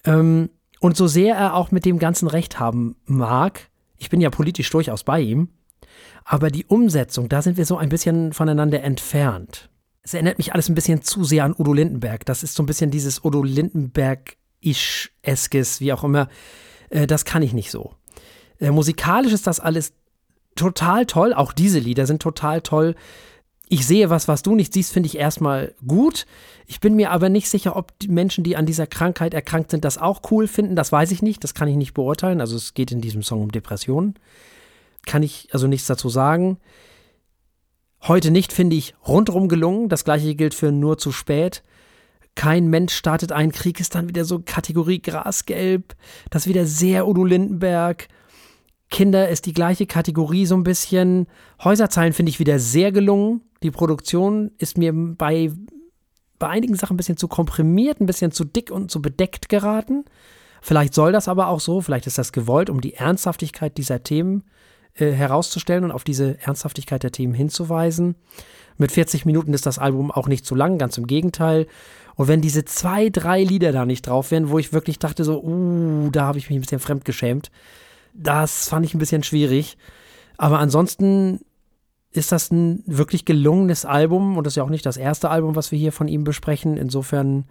[0.06, 4.30] Ähm, und so sehr er auch mit dem Ganzen recht haben mag, ich bin ja
[4.30, 5.50] politisch durchaus bei ihm,
[6.25, 9.69] aber die Umsetzung, da sind wir so ein bisschen voneinander entfernt.
[10.01, 12.25] Es erinnert mich alles ein bisschen zu sehr an Udo Lindenberg.
[12.25, 16.29] Das ist so ein bisschen dieses Udo Lindenberg-isch-eskes, wie auch immer.
[16.89, 17.93] Äh, das kann ich nicht so.
[18.60, 19.93] Äh, musikalisch ist das alles
[20.55, 21.34] total toll.
[21.34, 22.95] Auch diese Lieder sind total toll.
[23.67, 26.27] Ich sehe was, was du nicht siehst, finde ich erstmal gut.
[26.67, 29.84] Ich bin mir aber nicht sicher, ob die Menschen, die an dieser Krankheit erkrankt sind,
[29.86, 30.75] das auch cool finden.
[30.75, 31.43] Das weiß ich nicht.
[31.43, 32.41] Das kann ich nicht beurteilen.
[32.41, 34.19] Also es geht in diesem Song um Depressionen
[35.06, 36.58] kann ich also nichts dazu sagen.
[38.08, 39.89] Heute nicht, finde ich, rundrum gelungen.
[39.89, 41.63] Das gleiche gilt für nur zu spät.
[42.36, 45.96] Kein Mensch startet einen Krieg, ist dann wieder so Kategorie Grasgelb.
[46.30, 48.08] Das wieder sehr Udo Lindenberg.
[48.91, 51.28] Kinder ist die gleiche Kategorie so ein bisschen.
[51.63, 53.41] Häuserzeilen finde ich wieder sehr gelungen.
[53.63, 55.52] Die Produktion ist mir bei,
[56.38, 60.06] bei einigen Sachen ein bisschen zu komprimiert, ein bisschen zu dick und zu bedeckt geraten.
[60.62, 64.44] Vielleicht soll das aber auch so, vielleicht ist das gewollt, um die Ernsthaftigkeit dieser Themen
[64.95, 68.15] äh, herauszustellen und auf diese Ernsthaftigkeit der Themen hinzuweisen.
[68.77, 71.67] Mit 40 Minuten ist das Album auch nicht zu lang, ganz im Gegenteil.
[72.15, 75.41] Und wenn diese zwei, drei Lieder da nicht drauf wären, wo ich wirklich dachte, so,
[75.43, 77.51] uh, da habe ich mich ein bisschen fremdgeschämt,
[78.13, 79.77] das fand ich ein bisschen schwierig.
[80.38, 81.41] Aber ansonsten
[82.12, 85.55] ist das ein wirklich gelungenes Album und das ist ja auch nicht das erste Album,
[85.55, 86.77] was wir hier von ihm besprechen.
[86.77, 87.45] Insofern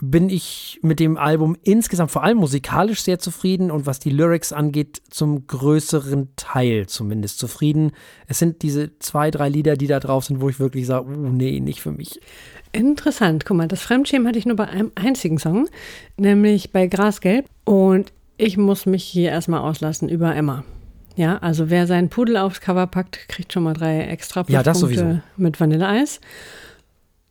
[0.00, 4.52] bin ich mit dem Album insgesamt vor allem musikalisch sehr zufrieden und was die Lyrics
[4.52, 7.92] angeht, zum größeren Teil zumindest zufrieden.
[8.26, 11.28] Es sind diese zwei, drei Lieder, die da drauf sind, wo ich wirklich sage, uh,
[11.30, 12.20] nee, nicht für mich.
[12.72, 13.46] Interessant.
[13.46, 15.68] Guck mal, das Fremdschämen hatte ich nur bei einem einzigen Song,
[16.18, 17.46] nämlich bei Grasgelb.
[17.64, 20.62] Und ich muss mich hier erstmal auslassen über Emma.
[21.16, 25.22] Ja, also wer seinen Pudel aufs Cover packt, kriegt schon mal drei extra Punkte ja,
[25.38, 26.20] mit Vanilleeis.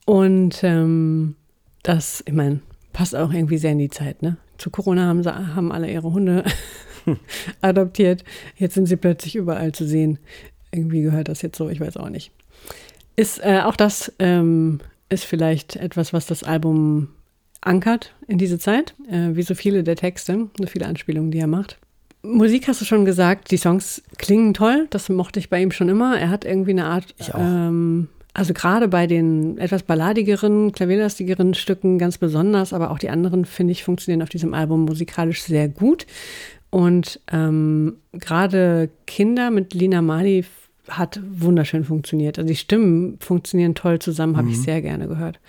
[0.05, 1.35] Und ähm,
[1.85, 2.61] das, ich meine,
[2.93, 4.37] passt auch irgendwie sehr in die Zeit, ne?
[4.57, 6.43] Zu Corona haben, sie, haben alle ihre Hunde
[7.61, 8.23] adoptiert.
[8.57, 10.17] Jetzt sind sie plötzlich überall zu sehen.
[10.71, 12.31] Irgendwie gehört das jetzt so, ich weiß auch nicht.
[13.15, 17.09] Ist äh, auch das ähm, ist vielleicht etwas, was das Album
[17.61, 21.47] ankert in diese Zeit, äh, wie so viele der Texte, so viele Anspielungen, die er
[21.47, 21.77] macht.
[22.23, 25.89] Musik hast du schon gesagt, die Songs klingen toll, das mochte ich bei ihm schon
[25.89, 26.17] immer.
[26.17, 32.17] Er hat irgendwie eine Art ähm, also gerade bei den etwas balladigeren, klavierlastigeren Stücken ganz
[32.17, 36.05] besonders, aber auch die anderen, finde ich, funktionieren auf diesem Album musikalisch sehr gut.
[36.69, 40.43] Und ähm, gerade Kinder mit Lina Mali
[40.89, 42.37] hat wunderschön funktioniert.
[42.37, 44.53] Also die Stimmen funktionieren toll zusammen, habe mhm.
[44.53, 45.39] ich sehr gerne gehört.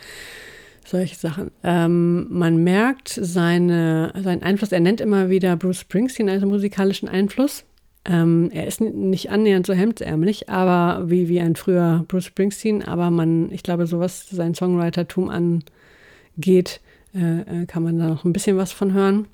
[0.86, 1.50] Solche Sachen.
[1.64, 7.64] Ähm, man merkt seine, seinen Einfluss, er nennt immer wieder Bruce Springsteen als musikalischen Einfluss.
[8.08, 13.10] Ähm, er ist nicht annähernd so hemdsärmlich, aber wie, wie ein früher Bruce Springsteen, aber
[13.10, 16.80] man, ich glaube, so was sein Songwritertum angeht,
[17.14, 19.26] äh, äh, kann man da noch ein bisschen was von hören.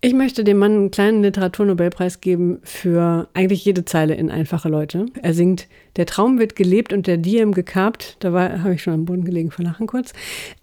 [0.00, 5.06] Ich möchte dem Mann einen kleinen Literaturnobelpreis geben für eigentlich jede Zeile in Einfache Leute.
[5.22, 8.16] Er singt, der Traum wird gelebt und der Diem gekapt.
[8.20, 10.12] Da habe ich schon am Boden gelegen vor Lachen kurz.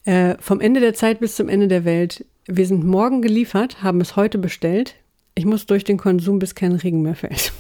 [0.06, 2.26] Äh, vom Ende der Zeit bis zum Ende der Welt.
[2.46, 4.96] Wir sind morgen geliefert, haben es heute bestellt.
[5.36, 7.52] Ich muss durch den Konsum, bis kein Regen mehr fällt.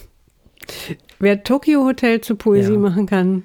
[1.20, 2.80] Wer Tokyo Hotel zu Poesie ja.
[2.80, 3.44] machen kann,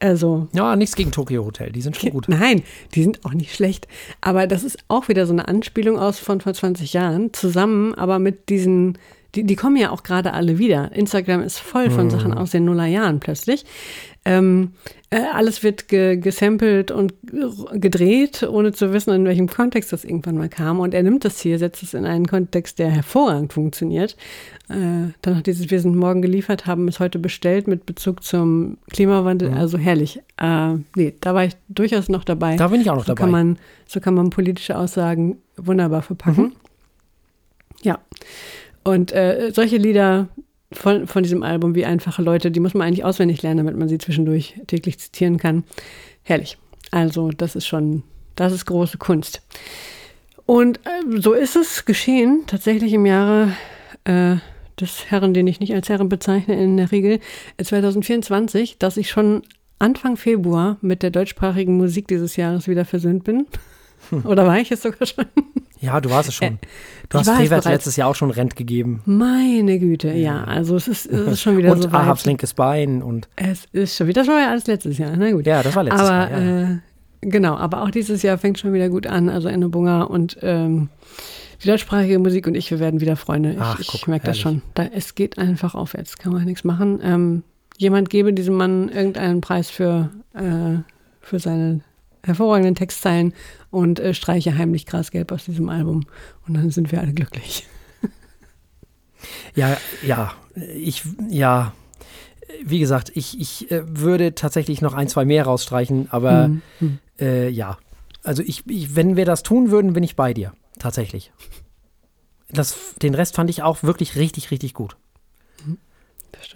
[0.00, 0.48] also.
[0.52, 2.28] Ja, nichts gegen Tokyo Hotel, die sind schon gut.
[2.28, 2.62] Nein,
[2.94, 3.88] die sind auch nicht schlecht.
[4.20, 8.18] Aber das ist auch wieder so eine Anspielung aus von vor 20 Jahren, zusammen, aber
[8.18, 8.98] mit diesen,
[9.34, 10.92] die, die kommen ja auch gerade alle wieder.
[10.92, 12.10] Instagram ist voll von mhm.
[12.10, 13.64] Sachen aus den Nullerjahren plötzlich.
[14.26, 14.72] Ähm,
[15.10, 17.14] äh, alles wird ge gesampelt und
[17.74, 20.80] gedreht, ohne zu wissen, in welchem Kontext das irgendwann mal kam.
[20.80, 24.16] Und er nimmt das hier, setzt es in einen Kontext, der hervorragend funktioniert.
[24.68, 28.78] Äh, dann hat dieses Wir sind morgen geliefert, haben es heute bestellt mit Bezug zum
[28.90, 29.50] Klimawandel.
[29.50, 29.56] Mhm.
[29.56, 30.20] Also herrlich.
[30.38, 32.56] Äh, nee, da war ich durchaus noch dabei.
[32.56, 33.20] Da bin ich auch noch so dabei.
[33.20, 36.46] Kann man, so kann man politische Aussagen wunderbar verpacken.
[36.46, 36.52] Mhm.
[37.82, 38.00] Ja.
[38.82, 40.28] Und äh, solche Lieder
[40.72, 43.88] von, von diesem Album wie einfache Leute, die muss man eigentlich auswendig lernen, damit man
[43.88, 45.64] sie zwischendurch täglich zitieren kann.
[46.22, 46.58] Herrlich.
[46.90, 48.02] Also, das ist schon,
[48.34, 49.42] das ist große Kunst.
[50.44, 53.52] Und äh, so ist es geschehen, tatsächlich im Jahre
[54.04, 54.36] äh,
[54.80, 57.20] des Herren, den ich nicht als Herren bezeichne in der Regel,
[57.62, 59.42] 2024, äh, dass ich schon
[59.78, 63.46] Anfang Februar mit der deutschsprachigen Musik dieses Jahres wieder versöhnt bin.
[64.24, 65.26] Oder war ich es sogar schon?
[65.86, 66.54] Ja, du warst es schon.
[66.54, 66.58] Äh,
[67.08, 69.02] du hast Rewert letztes Jahr auch schon Rent gegeben.
[69.06, 70.42] Meine Güte, ja.
[70.44, 72.00] Also es ist, es ist schon wieder und so weit.
[72.00, 73.28] Ahabs linkes Bein und.
[73.36, 75.46] Es ist schon wieder, das war ja alles letztes Jahr, na gut.
[75.46, 76.40] Ja, das war letztes aber, Jahr.
[76.40, 76.70] Ja.
[76.72, 76.78] Äh,
[77.20, 79.28] genau, aber auch dieses Jahr fängt schon wieder gut an.
[79.28, 80.88] Also Enne Bunga und ähm,
[81.62, 83.52] die deutschsprachige Musik und ich, wir werden wieder Freunde.
[83.52, 84.62] Ich, Ach, ich merke das schon.
[84.74, 87.00] Da, es geht einfach aufwärts, kann man nichts machen.
[87.02, 87.42] Ähm,
[87.78, 90.80] jemand gebe diesem Mann irgendeinen Preis für, äh,
[91.20, 91.80] für seine
[92.26, 93.32] hervorragenden Textzeilen
[93.76, 96.06] und äh, streiche heimlich Grasgelb aus diesem Album.
[96.48, 97.66] Und dann sind wir alle glücklich.
[99.54, 101.72] Ja, ja, ich, ja,
[102.64, 106.98] wie gesagt, ich, ich äh, würde tatsächlich noch ein, zwei mehr rausstreichen, aber mhm.
[107.18, 107.78] äh, ja,
[108.22, 111.32] also ich, ich, wenn wir das tun würden, bin ich bei dir, tatsächlich.
[112.50, 114.96] Das, den Rest fand ich auch wirklich richtig, richtig gut.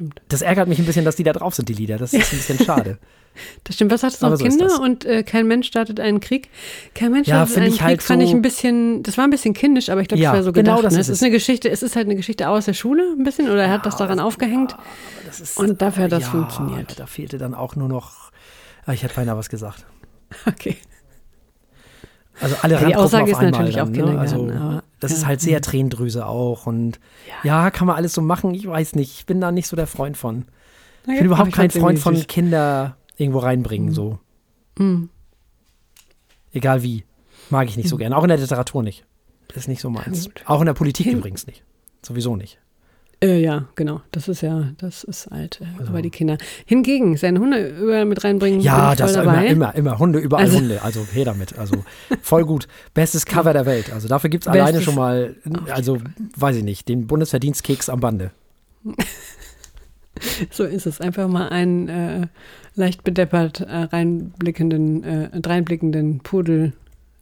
[0.00, 0.22] Das stimmt.
[0.28, 1.98] Das ärgert mich ein bisschen, dass die da drauf sind, die Lieder.
[1.98, 2.98] Das ist ein bisschen schade.
[3.64, 3.90] Das stimmt.
[3.92, 4.36] Was hast du noch?
[4.36, 6.48] So Kinder und äh, kein Mensch startet einen Krieg.
[6.94, 9.30] Kein Mensch ja, startet einen Krieg, halt fand so ich ein bisschen, das war ein
[9.30, 10.86] bisschen kindisch, aber ich glaube, ja, das war so genau gedacht.
[10.86, 11.00] das ne?
[11.00, 13.48] ist es ist eine Geschichte, es ist halt eine Geschichte aus der Schule ein bisschen
[13.48, 14.76] oder er ja, hat das daran aufgehängt.
[15.28, 16.98] Ist, und dafür hat das funktioniert.
[16.98, 18.32] Da fehlte dann auch nur noch,
[18.86, 19.86] ah, ich hätte beinahe was gesagt.
[20.46, 20.76] Okay.
[22.40, 23.96] Also alle ja, Die Aussage ist natürlich dann, auch ne?
[23.96, 24.50] Kindergarten.
[24.50, 25.16] Also, aber, das ja.
[25.18, 27.00] ist halt sehr Tränendrüse auch und
[27.42, 27.70] ja.
[27.70, 28.54] kann man alles so machen.
[28.54, 30.44] Ich weiß nicht, ich bin da nicht so der Freund von.
[31.06, 33.94] Ich bin überhaupt kein Freund von Kinder irgendwo reinbringen, mhm.
[33.94, 34.18] so.
[34.78, 35.08] Mhm.
[36.52, 37.04] Egal wie.
[37.48, 38.00] Mag ich nicht so Mhm.
[38.00, 38.16] gerne.
[38.16, 39.04] Auch in der Literatur nicht.
[39.54, 40.26] Ist nicht so meins.
[40.26, 40.42] gut.
[40.46, 41.64] Auch in der Politik übrigens nicht.
[42.02, 42.58] Sowieso nicht.
[43.22, 44.00] Äh, ja, genau.
[44.12, 45.90] Das ist ja, das ist halt äh, Also.
[45.90, 46.38] über die Kinder.
[46.64, 49.98] Hingegen, seine Hunde überall mit reinbringen, Ja, das immer, immer, immer.
[49.98, 50.80] Hunde, überall Also- Hunde.
[50.83, 51.59] Also her damit.
[51.59, 51.85] Also
[52.22, 52.66] voll gut.
[52.94, 53.92] Bestes Cover der Welt.
[53.92, 55.37] Also dafür gibt es alleine schon mal,
[55.70, 55.98] also
[56.37, 58.30] weiß ich nicht, den Bundesverdienstkeks am Bande.
[60.50, 61.00] So ist es.
[61.00, 62.26] Einfach mal einen äh,
[62.74, 66.72] leicht bedeppert äh, reinblickenden, äh, reinblickenden Pudel.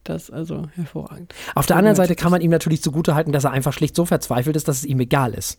[0.05, 1.35] Das also hervorragend.
[1.55, 4.57] Auf der anderen Seite kann man ihm natürlich zugutehalten, dass er einfach schlicht so verzweifelt
[4.57, 5.59] ist, dass es ihm egal ist.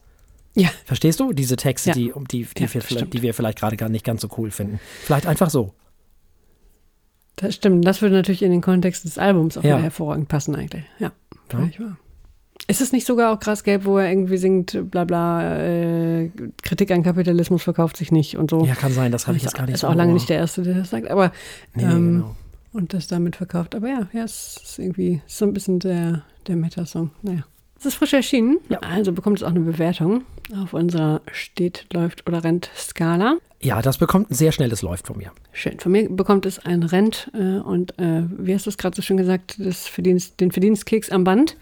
[0.56, 0.70] Ja.
[0.86, 1.32] Verstehst du?
[1.34, 1.96] Diese Texte, Ja.
[1.96, 4.52] die, die, die, Ja, wir, vielleicht, die wir vielleicht gerade gar nicht ganz so cool
[4.52, 4.80] finden.
[5.04, 5.74] Vielleicht einfach so.
[7.36, 7.86] Das stimmt.
[7.86, 10.84] Das würde natürlich in den Kontext des Albums auch wieder hervorragend passen eigentlich.
[11.00, 11.12] Ja,
[11.48, 11.98] völlig wahr.
[12.68, 16.30] Ist es nicht sogar auch krass gelb, wo er irgendwie singt, bla bla, äh,
[16.62, 18.66] Kritik an Kapitalismus verkauft sich nicht und so.
[18.66, 20.64] Ja, kann sein, das habe ich jetzt gar nicht ist auch lange nicht der Erste,
[20.64, 21.32] der das sagt, aber
[21.74, 22.36] Nee, ähm, genau.
[22.74, 23.74] und das damit verkauft.
[23.76, 27.12] Aber ja, ja, es ist irgendwie so ein bisschen der, der Meta-Song.
[27.22, 27.44] Naja.
[27.80, 28.80] Es ist frisch erschienen, Ja.
[28.80, 30.24] also bekommt es auch eine Bewertung
[30.62, 33.38] auf unserer steht, läuft oder rennt Skala.
[33.62, 35.32] Ja, das bekommt ein sehr schnelles Läuft von mir.
[35.54, 35.80] Schön.
[35.80, 39.02] Von mir bekommt es ein Rent äh, und äh, wie hast du es gerade so
[39.02, 41.56] schön gesagt, das Verdienst, den Verdienstkeks am Band.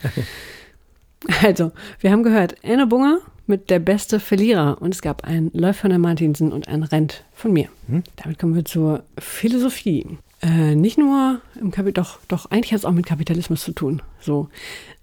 [1.43, 5.79] also, wir haben gehört, Anne Bunger mit der beste Verlierer und es gab ein Läuft
[5.81, 7.69] von der Martinsen und ein Rent von mir.
[7.87, 8.03] Hm?
[8.15, 10.17] Damit kommen wir zur Philosophie.
[10.41, 14.01] Äh, nicht nur im Kapital, doch, doch, eigentlich hat es auch mit Kapitalismus zu tun.
[14.19, 14.49] So.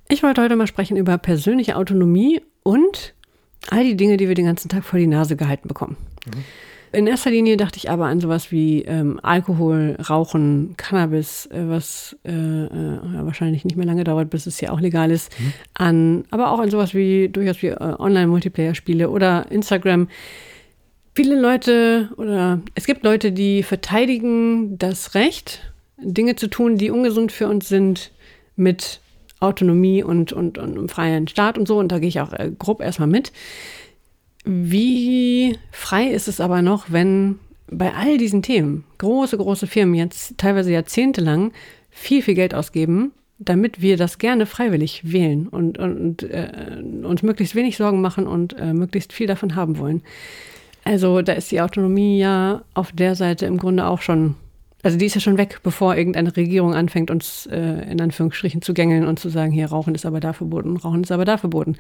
[0.09, 3.15] Ich wollte heute mal sprechen über persönliche Autonomie und
[3.71, 5.97] all die Dinge, die wir den ganzen Tag vor die Nase gehalten bekommen.
[6.93, 12.17] In erster Linie dachte ich aber an sowas wie ähm, Alkohol, Rauchen, Cannabis, äh, was
[12.25, 15.35] äh, äh, wahrscheinlich nicht mehr lange dauert, bis es hier auch legal ist.
[15.75, 20.09] An, aber auch an sowas wie durchaus wie äh, Online-Multiplayer-Spiele oder Instagram.
[21.17, 27.33] Viele Leute oder es gibt Leute, die verteidigen das Recht, Dinge zu tun, die ungesund
[27.33, 28.13] für uns sind,
[28.55, 29.01] mit
[29.45, 31.79] Autonomie und, und, und einem freien Staat und so.
[31.79, 33.33] Und da gehe ich auch äh, grob erstmal mit.
[34.45, 37.39] Wie frei ist es aber noch, wenn
[37.71, 41.53] bei all diesen Themen große, große Firmen jetzt teilweise jahrzehntelang
[41.91, 47.23] viel, viel Geld ausgeben, damit wir das gerne freiwillig wählen und, und, und äh, uns
[47.23, 50.03] möglichst wenig Sorgen machen und äh, möglichst viel davon haben wollen.
[50.85, 54.35] Also da ist die Autonomie ja auf der Seite im Grunde auch schon,
[54.85, 58.75] also die ist ja schon weg, bevor irgendeine Regierung anfängt, uns äh, in Anführungsstrichen zu
[58.75, 61.77] gängeln und zu sagen, hier Rauchen ist aber da verboten, Rauchen ist aber da verboten.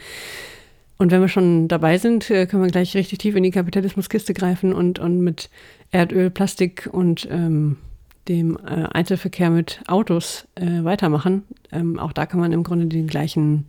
[0.96, 4.32] Und wenn wir schon dabei sind, äh, können wir gleich richtig tief in die Kapitalismuskiste
[4.32, 5.50] greifen und, und mit
[5.90, 7.76] Erdöl, Plastik und ähm,
[8.28, 11.42] dem äh, Einzelverkehr mit Autos äh, weitermachen.
[11.72, 13.66] Ähm, auch da kann man im Grunde den gleichen,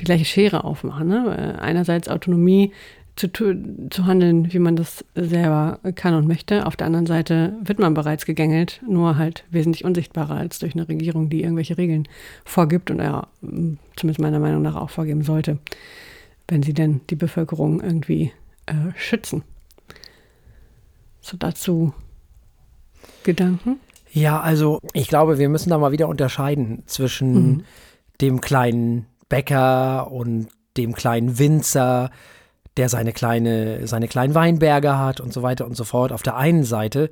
[0.00, 1.08] die gleiche Schere aufmachen.
[1.08, 1.56] Ne?
[1.56, 2.72] Äh, einerseits Autonomie
[3.16, 6.66] zu, zu handeln, wie man das selber kann und möchte.
[6.66, 10.88] Auf der anderen Seite wird man bereits gegängelt, nur halt wesentlich unsichtbarer als durch eine
[10.88, 12.08] Regierung, die irgendwelche Regeln
[12.44, 15.58] vorgibt und ja, zumindest meiner Meinung nach auch vorgeben sollte,
[16.48, 18.32] wenn sie denn die Bevölkerung irgendwie
[18.66, 19.42] äh, schützen.
[21.20, 21.92] So dazu
[23.24, 23.78] Gedanken?
[24.10, 27.64] Ja, also ich glaube, wir müssen da mal wieder unterscheiden zwischen mhm.
[28.20, 32.10] dem kleinen Bäcker und dem kleinen Winzer,
[32.76, 36.36] der seine kleine, seine kleinen Weinberge hat und so weiter und so fort auf der
[36.36, 37.10] einen Seite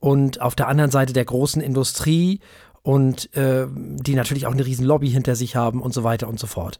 [0.00, 2.40] und auf der anderen Seite der großen Industrie
[2.82, 6.38] und äh, die natürlich auch eine riesen Lobby hinter sich haben und so weiter und
[6.38, 6.78] so fort.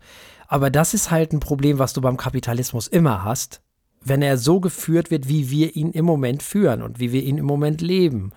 [0.49, 3.63] Aber das ist halt ein Problem, was du beim Kapitalismus immer hast,
[4.05, 7.39] wenn er so geführt wird, wie wir ihn im Moment führen und wie wir ihn
[7.39, 8.33] im Moment leben.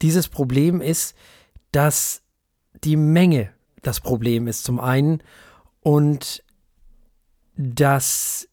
[0.00, 1.14] Dieses Problem ist,
[1.72, 2.22] dass
[2.84, 3.50] die Menge
[3.82, 5.22] das Problem ist zum einen
[5.80, 6.44] und
[7.56, 8.48] dass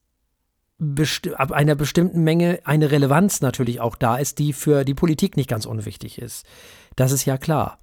[1.35, 5.49] ab einer bestimmten Menge eine Relevanz natürlich auch da ist, die für die Politik nicht
[5.49, 6.45] ganz unwichtig ist.
[6.95, 7.79] Das ist ja klar.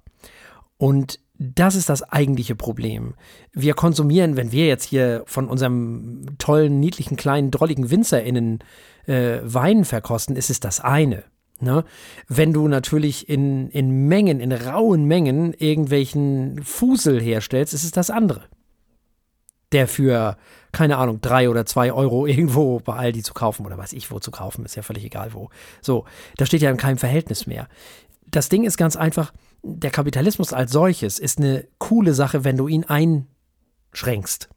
[0.77, 3.15] Und das ist das eigentliche Problem.
[3.51, 8.59] Wir konsumieren, wenn wir jetzt hier von unserem tollen, niedlichen, kleinen, drolligen WinzerInnen
[9.05, 11.23] äh, Wein verkosten, ist es das eine.
[11.59, 11.83] Ne?
[12.27, 18.09] Wenn du natürlich in, in Mengen, in rauen Mengen irgendwelchen Fusel herstellst, ist es das
[18.09, 18.43] andere.
[19.71, 20.37] Der für
[20.75, 24.19] keine Ahnung, drei oder zwei Euro irgendwo bei Aldi zu kaufen oder weiß ich wo
[24.19, 25.49] zu kaufen, ist ja völlig egal wo.
[25.81, 26.05] So,
[26.37, 27.67] da steht ja in keinem Verhältnis mehr.
[28.27, 29.31] Das Ding ist ganz einfach,
[29.63, 34.49] der Kapitalismus als solches ist eine coole Sache, wenn du ihn einschränkst.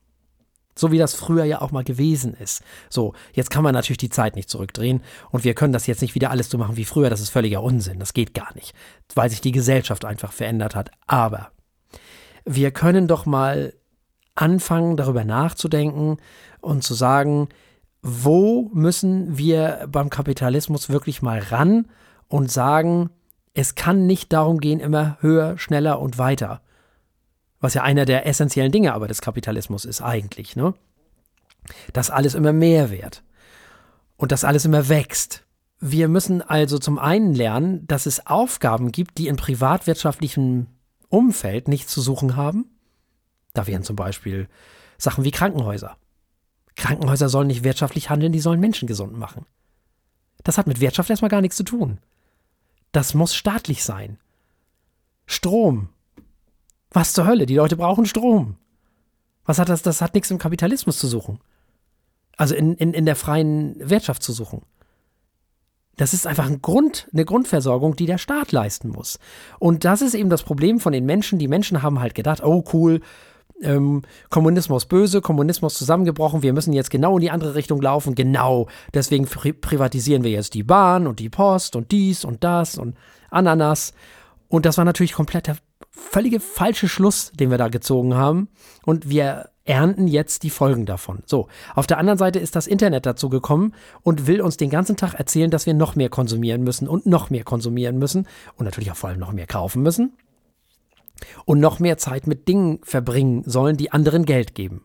[0.75, 2.63] So wie das früher ja auch mal gewesen ist.
[2.89, 6.15] So, jetzt kann man natürlich die Zeit nicht zurückdrehen und wir können das jetzt nicht
[6.17, 7.11] wieder alles so machen wie früher.
[7.11, 8.01] Das ist völliger Unsinn.
[8.01, 8.75] Das geht gar nicht,
[9.15, 10.91] weil sich die Gesellschaft einfach verändert hat.
[11.07, 11.53] Aber
[12.45, 13.75] wir können doch mal
[14.41, 16.19] anfangen, darüber nachzudenken
[16.61, 17.49] und zu sagen,
[18.03, 21.89] wo müssen wir beim Kapitalismus wirklich mal ran
[22.29, 23.11] und sagen,
[23.55, 26.63] es kann nicht darum gehen, immer höher, schneller und weiter.
[27.61, 30.75] Was ja einer der essentiellen Dinge aber des Kapitalismus ist eigentlich, ne?
[31.93, 33.25] Dass alles immer mehr wird.
[34.17, 35.45] Und dass alles immer wächst.
[35.81, 40.67] Wir müssen also zum einen lernen, dass es Aufgaben gibt, die in privatwirtschaftlichem
[41.09, 42.78] Umfeld nichts zu suchen haben
[43.59, 44.49] da wären zum Beispiel
[44.97, 45.97] Sachen wie Krankenhäuser.
[46.77, 49.47] Krankenhäuser sollen nicht wirtschaftlich handeln, die sollen Menschen gesund machen.
[50.45, 51.99] Das hat mit Wirtschaft erstmal gar nichts zu tun.
[52.93, 54.19] Das muss staatlich sein.
[55.27, 55.89] Strom.
[56.91, 57.47] Was zur Hölle?
[57.47, 58.57] Die Leute brauchen Strom.
[59.45, 59.83] Was hat das?
[59.83, 61.41] Das hat nichts im Kapitalismus zu suchen.
[62.37, 64.63] Also in, in, in der freien Wirtschaft zu suchen.
[65.97, 69.19] Das ist einfach ein Grund, eine Grundversorgung, die der Staat leisten muss.
[69.59, 71.41] Und das ist eben das Problem von den Menschen.
[71.41, 73.01] Die Menschen haben halt gedacht, oh cool,
[73.63, 78.69] ähm, Kommunismus böse, Kommunismus zusammengebrochen, wir müssen jetzt genau in die andere Richtung laufen, genau,
[78.95, 82.97] deswegen pri privatisieren wir jetzt die Bahn und die Post und dies und das und
[83.31, 83.93] Ananas.
[84.49, 85.57] Und das war natürlich komplett der
[85.91, 88.49] völlige falsche Schluss, den wir da gezogen haben.
[88.87, 91.23] Und wir ernten jetzt die Folgen davon.
[91.27, 94.97] So, auf der anderen Seite ist das Internet dazu gekommen und will uns den ganzen
[94.97, 98.91] Tag erzählen, dass wir noch mehr konsumieren müssen und noch mehr konsumieren müssen und natürlich
[98.91, 100.15] auch vor allem noch mehr kaufen müssen
[101.45, 104.83] und noch mehr Zeit mit Dingen verbringen sollen, die anderen Geld geben.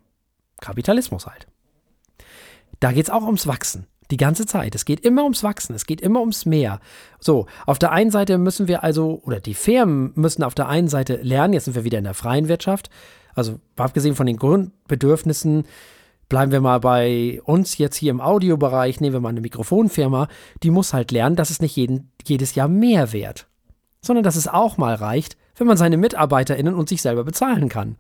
[0.60, 1.48] Kapitalismus halt.
[2.80, 3.88] Da geht es auch ums Wachsen.
[4.12, 4.76] Die ganze Zeit.
[4.76, 6.80] Es geht immer ums Wachsen, es geht immer ums Mehr.
[7.20, 10.90] So, auf der einen Seite müssen wir also, oder die Firmen müssen auf der einen
[10.90, 12.90] Seite lernen, jetzt sind wir wieder in der freien Wirtschaft,
[13.34, 15.64] also abgesehen von den Grundbedürfnissen,
[16.30, 20.28] bleiben wir mal bei uns jetzt hier im Audiobereich, nehmen wir mal eine Mikrofonfirma,
[20.62, 23.48] die muss halt lernen, dass es nicht jeden, jedes Jahr mehr wert,
[24.02, 27.98] sondern dass es auch mal reicht, wenn man seine MitarbeiterInnen und sich selber bezahlen kann.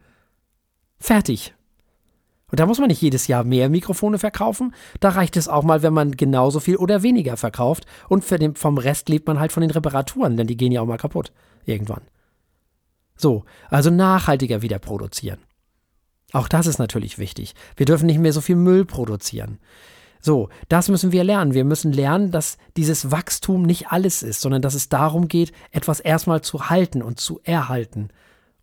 [0.99, 1.53] Fertig.
[2.53, 4.75] Und da muss man nicht jedes Jahr mehr Mikrofone verkaufen.
[4.99, 7.87] Da reicht es auch mal, wenn man genauso viel oder weniger verkauft.
[8.09, 10.85] Und den, vom Rest lebt man halt von den Reparaturen, denn die gehen ja auch
[10.85, 11.31] mal kaputt.
[11.65, 12.03] Irgendwann.
[13.15, 15.39] So, also nachhaltiger wieder produzieren.
[16.31, 17.55] Auch das ist natürlich wichtig.
[17.75, 19.59] Wir dürfen nicht mehr so viel Müll produzieren.
[20.25, 21.53] So, das müssen wir lernen.
[21.53, 25.99] Wir müssen lernen, dass dieses Wachstum nicht alles ist, sondern dass es darum geht, etwas
[25.99, 28.07] erstmal zu halten und zu erhalten.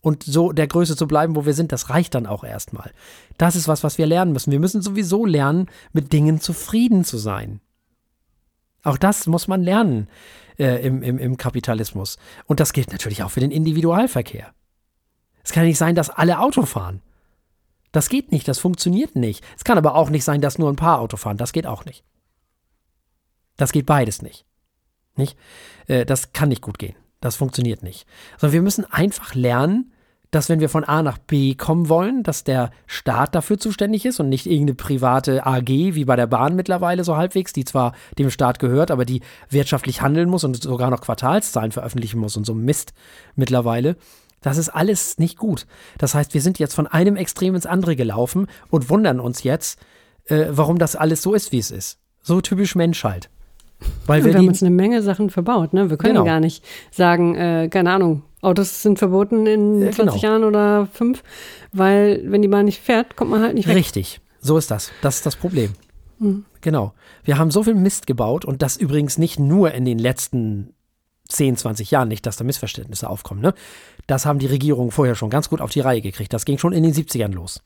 [0.01, 2.91] Und so der Größe zu bleiben, wo wir sind, das reicht dann auch erstmal.
[3.37, 4.53] Das ist was, was wir lernen müssen.
[4.53, 7.61] Wir müssen sowieso lernen, mit Dingen zufrieden zu sein.
[8.83, 10.09] Auch das muss man lernen
[10.59, 12.17] äh, im, im, im Kapitalismus.
[12.47, 14.55] Und das gilt natürlich auch für den Individualverkehr.
[15.45, 17.03] Es kann nicht sein, dass alle Auto fahren.
[17.93, 19.45] Das geht nicht, das funktioniert nicht.
[19.57, 21.37] Es kann aber auch nicht sein, dass nur ein paar Auto fahren.
[21.37, 22.05] Das geht auch nicht.
[23.57, 24.47] Das geht beides nicht.
[25.17, 25.37] Nicht?
[25.87, 26.97] Äh, das kann nicht gut gehen.
[27.21, 28.07] Das funktioniert nicht.
[28.39, 29.93] Sondern wir müssen einfach lernen,
[30.31, 34.21] dass wenn wir von A nach B kommen wollen, dass der Staat dafür zuständig ist
[34.21, 38.31] und nicht irgendeine private AG wie bei der Bahn mittlerweile so halbwegs, die zwar dem
[38.31, 42.55] Staat gehört, aber die wirtschaftlich handeln muss und sogar noch Quartalszahlen veröffentlichen muss und so
[42.55, 42.93] Mist
[43.35, 43.97] mittlerweile.
[44.43, 45.67] Das ist alles nicht gut.
[45.99, 49.79] Das heißt, wir sind jetzt von einem Extrem ins andere gelaufen und wundern uns jetzt,
[50.27, 51.99] äh, warum das alles so ist, wie es ist.
[52.23, 53.29] So typisch Mensch halt.
[54.07, 55.73] Weil wir, wir haben uns eine Menge Sachen verbaut.
[55.73, 55.91] Ne?
[55.91, 56.25] Wir können genau.
[56.25, 60.17] gar nicht sagen, äh, keine Ahnung, Autos sind verboten in ja, 20 genau.
[60.17, 61.23] Jahren oder fünf,
[61.73, 63.77] weil wenn die Bahn nicht fährt, kommt man halt nicht weg.
[63.77, 64.91] Richtig, so ist das.
[65.03, 65.73] Das ist das Problem.
[66.19, 66.45] Mhm.
[66.61, 66.93] Genau.
[67.25, 70.75] Wir haben so viel Mist gebaut und das übrigens nicht nur in den letzten
[71.31, 73.41] 10, 20 Jahren, nicht, dass da Missverständnisse aufkommen.
[73.41, 73.55] Ne?
[74.07, 76.33] Das haben die Regierungen vorher schon ganz gut auf die Reihe gekriegt.
[76.33, 77.63] Das ging schon in den 70ern los.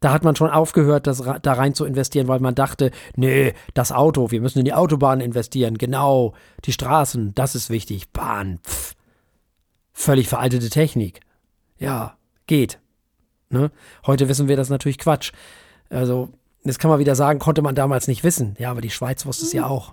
[0.00, 3.92] Da hat man schon aufgehört, das da rein zu investieren, weil man dachte, nee, das
[3.92, 6.34] Auto, wir müssen in die Autobahn investieren, genau,
[6.64, 8.94] die Straßen, das ist wichtig, Bahn, pff.
[9.92, 11.20] Völlig veraltete Technik.
[11.78, 12.80] Ja, geht.
[13.50, 13.70] Ne?
[14.06, 15.32] Heute wissen wir das natürlich Quatsch.
[15.88, 16.30] Also,
[16.64, 18.56] das kann man wieder sagen, konnte man damals nicht wissen.
[18.58, 19.92] Ja, aber die Schweiz wusste es ja auch.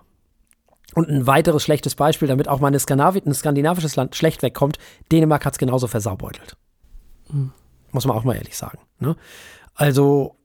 [0.96, 4.78] Und ein weiteres schlechtes Beispiel, damit auch mal ein, skandinavisches Land schlecht wegkommt,
[5.12, 6.58] Dänemark hat es genauso versaubeutelt.
[7.30, 7.52] Mhm.
[7.92, 8.80] Muss man auch mal ehrlich sagen.
[9.00, 9.16] Ne?
[9.76, 10.36] Also,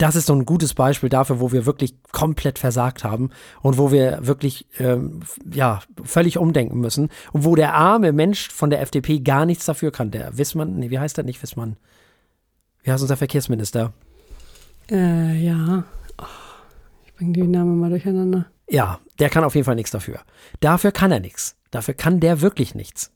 [0.00, 3.30] das ist so ein gutes Beispiel dafür, wo wir wirklich komplett versagt haben
[3.60, 5.20] und wo wir wirklich ähm,
[5.52, 9.92] ja völlig umdenken müssen und wo der arme Mensch von der FDP gar nichts dafür
[9.92, 10.10] kann.
[10.10, 11.76] Der Wissmann, nee, wie heißt der nicht Wissmann?
[12.82, 13.92] Wie heißt unser Verkehrsminister?
[14.90, 15.84] Äh, ja.
[16.18, 16.24] Oh,
[17.04, 18.46] ich bringe die Namen mal durcheinander.
[18.70, 20.20] Ja, der kann auf jeden Fall nichts dafür.
[20.60, 21.56] Dafür kann er nichts.
[21.70, 23.12] Dafür kann der wirklich nichts.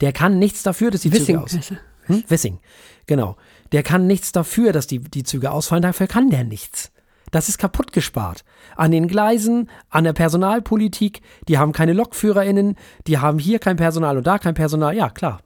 [0.00, 1.72] Der kann nichts dafür, dass die Wissing, Züge aus.
[2.06, 2.24] Hm?
[2.28, 2.58] Wissing,
[3.06, 3.36] genau.
[3.72, 6.92] Der kann nichts dafür, dass die, die Züge ausfallen, dafür kann der nichts.
[7.30, 8.44] Das ist kaputt gespart.
[8.76, 12.76] An den Gleisen, an der Personalpolitik, die haben keine LokführerInnen,
[13.08, 14.94] die haben hier kein Personal und da kein Personal.
[14.94, 15.40] Ja, klar.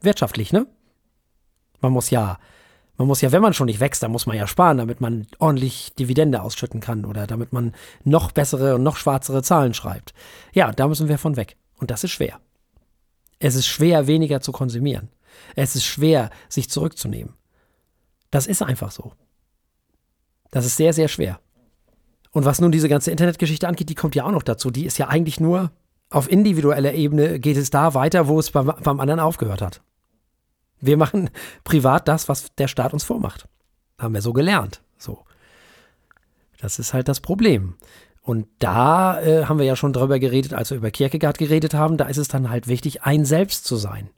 [0.00, 0.66] Wirtschaftlich, ne?
[1.80, 2.38] Man muss ja,
[2.98, 5.26] man muss ja, wenn man schon nicht wächst, dann muss man ja sparen, damit man
[5.38, 7.72] ordentlich Dividende ausschütten kann oder damit man
[8.04, 10.12] noch bessere und noch schwarzere Zahlen schreibt.
[10.52, 11.56] Ja, da müssen wir von weg.
[11.78, 12.40] Und das ist schwer.
[13.38, 15.08] Es ist schwer, weniger zu konsumieren.
[15.54, 17.34] Es ist schwer, sich zurückzunehmen.
[18.32, 19.12] Das ist einfach so.
[20.50, 21.38] Das ist sehr, sehr schwer.
[22.32, 24.72] Und was nun diese ganze Internetgeschichte angeht, die kommt ja auch noch dazu.
[24.72, 25.70] Die ist ja eigentlich nur
[26.10, 29.82] auf individueller Ebene geht es da weiter, wo es beim, beim anderen aufgehört hat.
[30.80, 31.30] Wir machen
[31.64, 33.48] privat das, was der Staat uns vormacht.
[33.98, 34.82] Haben wir so gelernt.
[34.96, 35.24] So.
[36.60, 37.74] Das ist halt das Problem.
[38.22, 41.96] Und da äh, haben wir ja schon drüber geredet, als wir über Kierkegaard geredet haben,
[41.96, 44.10] da ist es dann halt wichtig, ein Selbst zu sein.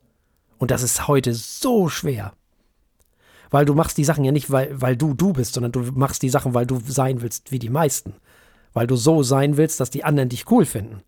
[0.58, 2.32] Und das ist heute so schwer.
[3.50, 6.22] Weil du machst die Sachen ja nicht, weil, weil du du bist, sondern du machst
[6.22, 8.14] die Sachen, weil du sein willst wie die meisten.
[8.72, 11.02] Weil du so sein willst, dass die anderen dich cool finden.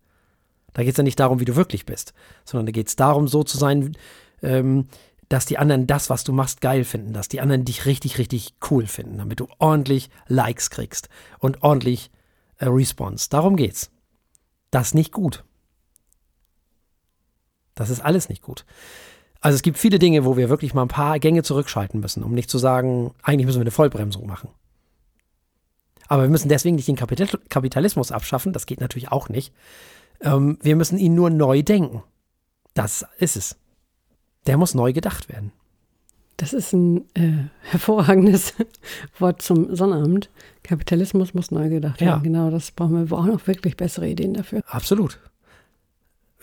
[0.73, 2.13] Da geht es ja nicht darum, wie du wirklich bist,
[2.45, 3.95] sondern da geht es darum, so zu sein,
[4.41, 4.87] ähm,
[5.33, 8.53] dass die anderen das, was du machst, geil finden, dass die anderen dich richtig, richtig
[8.69, 11.09] cool finden, damit du ordentlich Likes kriegst
[11.39, 12.11] und ordentlich
[12.57, 13.29] äh, Response.
[13.31, 13.89] Darum geht's.
[14.69, 15.43] Das ist nicht gut.
[17.73, 18.63] Das ist alles nicht gut.
[19.41, 22.35] Also es gibt viele Dinge, wo wir wirklich mal ein paar Gänge zurückschalten müssen, um
[22.35, 24.49] nicht zu sagen, eigentlich müssen wir eine Vollbremsung machen.
[26.07, 29.51] Aber wir müssen deswegen nicht den Kapitalismus abschaffen, das geht natürlich auch nicht.
[30.21, 32.03] Ähm, wir müssen ihn nur neu denken.
[32.75, 33.57] Das ist es.
[34.45, 35.51] Der muss neu gedacht werden.
[36.37, 38.53] Das ist ein äh, hervorragendes
[39.19, 40.29] Wort zum Sonnabend.
[40.63, 42.09] Kapitalismus muss neu gedacht werden.
[42.09, 42.17] Ja.
[42.17, 43.01] Genau, das brauchen wir.
[43.01, 44.61] Wir brauchen auch wirklich bessere Ideen dafür.
[44.67, 45.19] Absolut.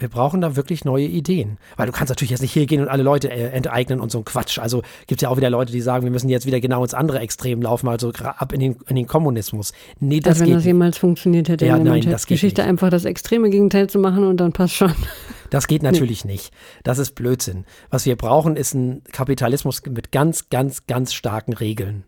[0.01, 1.59] Wir brauchen da wirklich neue Ideen.
[1.77, 4.19] Weil du kannst natürlich jetzt nicht hier gehen und alle Leute äh, enteignen und so
[4.19, 4.59] ein Quatsch.
[4.59, 6.95] Also gibt es ja auch wieder Leute, die sagen, wir müssen jetzt wieder genau ins
[6.95, 9.73] andere Extrem laufen, also ab in den, in den Kommunismus.
[9.99, 12.69] Nee, das also wenn geht das jemals funktioniert hätte, ja, nein, das Geschichte nicht.
[12.69, 14.93] einfach das extreme Gegenteil zu machen und dann passt schon.
[15.51, 16.35] Das geht natürlich nee.
[16.35, 16.53] nicht.
[16.85, 17.65] Das ist Blödsinn.
[17.91, 22.05] Was wir brauchen, ist ein Kapitalismus mit ganz, ganz, ganz starken Regeln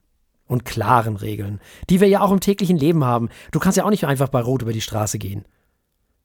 [0.47, 3.31] und klaren Regeln, die wir ja auch im täglichen Leben haben.
[3.51, 5.45] Du kannst ja auch nicht einfach bei Rot über die Straße gehen.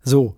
[0.04, 0.36] So,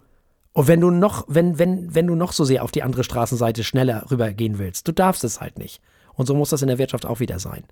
[0.59, 3.63] und wenn du noch, wenn, wenn, wenn du noch so sehr auf die andere Straßenseite
[3.63, 5.79] schneller rübergehen willst, du darfst es halt nicht.
[6.15, 7.63] Und so muss das in der Wirtschaft auch wieder sein.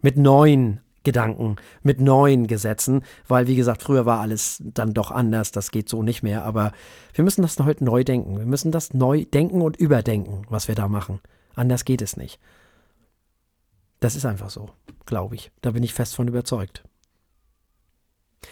[0.00, 5.52] Mit neuen Gedanken, mit neuen Gesetzen, weil wie gesagt, früher war alles dann doch anders,
[5.52, 6.72] das geht so nicht mehr, aber
[7.12, 8.38] wir müssen das heute neu denken.
[8.38, 11.20] Wir müssen das neu denken und überdenken, was wir da machen.
[11.54, 12.40] Anders geht es nicht.
[14.00, 14.70] Das ist einfach so,
[15.04, 15.52] glaube ich.
[15.60, 16.84] Da bin ich fest von überzeugt.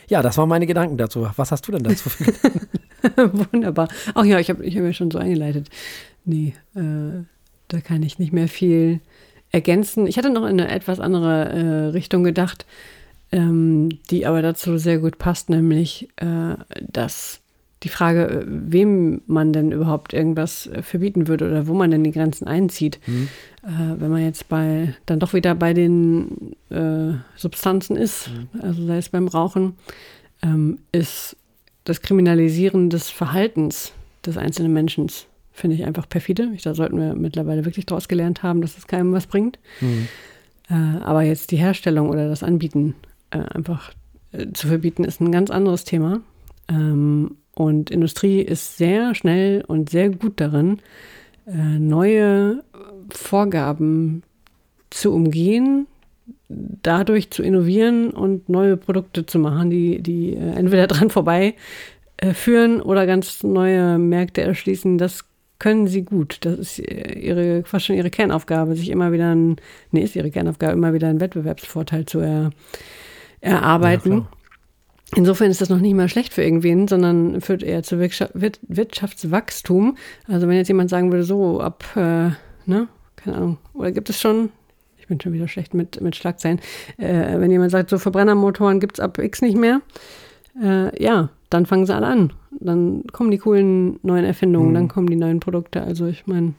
[0.09, 1.27] Ja, das waren meine Gedanken dazu.
[1.37, 2.68] Was hast du denn dazu für Gedanken?
[3.53, 3.89] Wunderbar.
[4.15, 5.69] Ach ja, ich habe ich hab ja schon so eingeleitet.
[6.25, 7.25] Nee, äh,
[7.69, 9.01] da kann ich nicht mehr viel
[9.51, 10.07] ergänzen.
[10.07, 12.67] Ich hatte noch in eine etwas andere äh, Richtung gedacht,
[13.33, 17.41] ähm, die aber dazu sehr gut passt, nämlich äh, dass
[17.83, 22.05] die Frage, äh, wem man denn überhaupt irgendwas äh, verbieten würde oder wo man denn
[22.05, 22.99] die Grenzen einzieht.
[23.07, 23.29] Mhm.
[23.63, 28.61] Äh, wenn man jetzt bei dann doch wieder bei den äh, Substanzen ist, mhm.
[28.61, 29.75] also sei es beim Rauchen,
[30.43, 31.37] ähm, ist
[31.89, 33.93] das Kriminalisieren des Verhaltens
[34.25, 35.11] des einzelnen Menschen,
[35.53, 36.51] finde ich einfach perfide.
[36.55, 39.59] Ich, da sollten wir mittlerweile wirklich daraus gelernt haben, dass es keinem was bringt.
[39.81, 40.09] Mhm.
[40.71, 42.95] Äh, aber jetzt die Herstellung oder das Anbieten
[43.31, 43.93] äh, einfach
[44.53, 46.21] zu verbieten, ist ein ganz anderes Thema.
[46.69, 50.79] Ähm, und Industrie ist sehr schnell und sehr gut darin,
[51.47, 52.63] äh, neue
[53.11, 54.23] Vorgaben
[54.91, 55.87] zu umgehen,
[56.49, 61.55] dadurch zu innovieren und neue Produkte zu machen, die, die äh, entweder dran vorbei
[62.17, 64.99] äh, führen oder ganz neue Märkte erschließen.
[64.99, 65.25] Das
[65.59, 66.39] können sie gut.
[66.43, 69.57] Das ist ihre, fast schon ihre Kernaufgabe, sich immer wieder ein,
[69.91, 72.51] nee, ist ihre Kernaufgabe, immer wieder einen Wettbewerbsvorteil zu er,
[73.41, 74.13] erarbeiten.
[74.13, 74.29] Ja,
[75.17, 79.97] Insofern ist das noch nicht mal schlecht für irgendwen, sondern führt eher zu Wirtschaftswachstum.
[80.27, 82.31] Also wenn jetzt jemand sagen würde, so ab, äh,
[82.67, 84.51] ne, keine Ahnung, oder gibt es schon,
[85.09, 86.61] ich bin schon wieder schlecht mit, mit Schlagzeilen,
[86.99, 89.81] äh, wenn jemand sagt, so Verbrennermotoren gibt es ab X nicht mehr,
[90.63, 92.35] äh, ja, dann fangen sie alle an.
[92.61, 94.75] Dann kommen die coolen neuen Erfindungen, mhm.
[94.75, 95.83] dann kommen die neuen Produkte.
[95.83, 96.53] Also ich meine,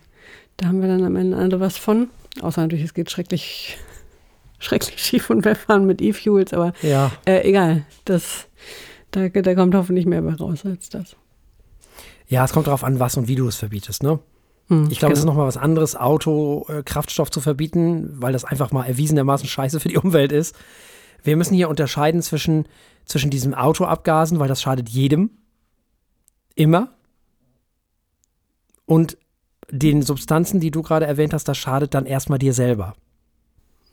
[0.58, 2.10] da haben wir dann am Ende alle was von.
[2.42, 3.78] Außer natürlich, es geht schrecklich
[4.60, 7.12] schrecklich schief und wir fahren mit E-Fuels, aber ja.
[7.26, 8.48] äh, egal, das,
[9.12, 11.16] da, da kommt hoffentlich mehr bei raus als das.
[12.28, 14.18] Ja, es kommt darauf an, was und wie du es verbietest, ne?
[14.70, 15.14] Hm, ich glaube, genau.
[15.14, 19.48] es ist nochmal was anderes, Auto, äh, Kraftstoff zu verbieten, weil das einfach mal erwiesenermaßen
[19.48, 20.56] scheiße für die Umwelt ist.
[21.24, 22.68] Wir müssen hier unterscheiden zwischen,
[23.06, 25.32] zwischen diesem Autoabgasen, weil das schadet jedem.
[26.56, 26.90] Immer.
[28.86, 29.18] Und
[29.72, 32.96] den Substanzen, die du gerade erwähnt hast, das schadet dann erstmal dir selber.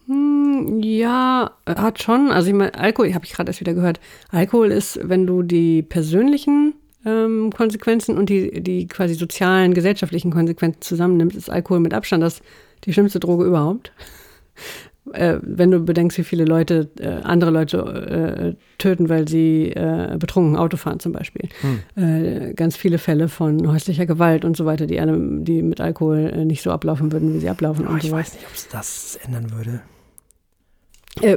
[0.08, 2.30] Ja, hat schon.
[2.30, 4.00] Also ich meine, Alkohol, habe ich gerade erst wieder gehört.
[4.30, 6.74] Alkohol ist, wenn du die persönlichen
[7.06, 12.42] ähm, Konsequenzen und die, die quasi sozialen, gesellschaftlichen Konsequenzen zusammennimmst, ist Alkohol mit Abstand das
[12.84, 13.92] die schlimmste Droge überhaupt.
[15.12, 20.16] äh, wenn du bedenkst, wie viele Leute, äh, andere Leute äh, töten, weil sie äh,
[20.18, 21.48] betrunken Auto fahren zum Beispiel.
[21.60, 22.50] Hm.
[22.50, 26.32] Äh, ganz viele Fälle von häuslicher Gewalt und so weiter, die, einem, die mit Alkohol
[26.34, 27.86] äh, nicht so ablaufen würden, wie sie ablaufen.
[27.88, 29.80] Oh, ich so weiß nicht, ob es das ändern würde.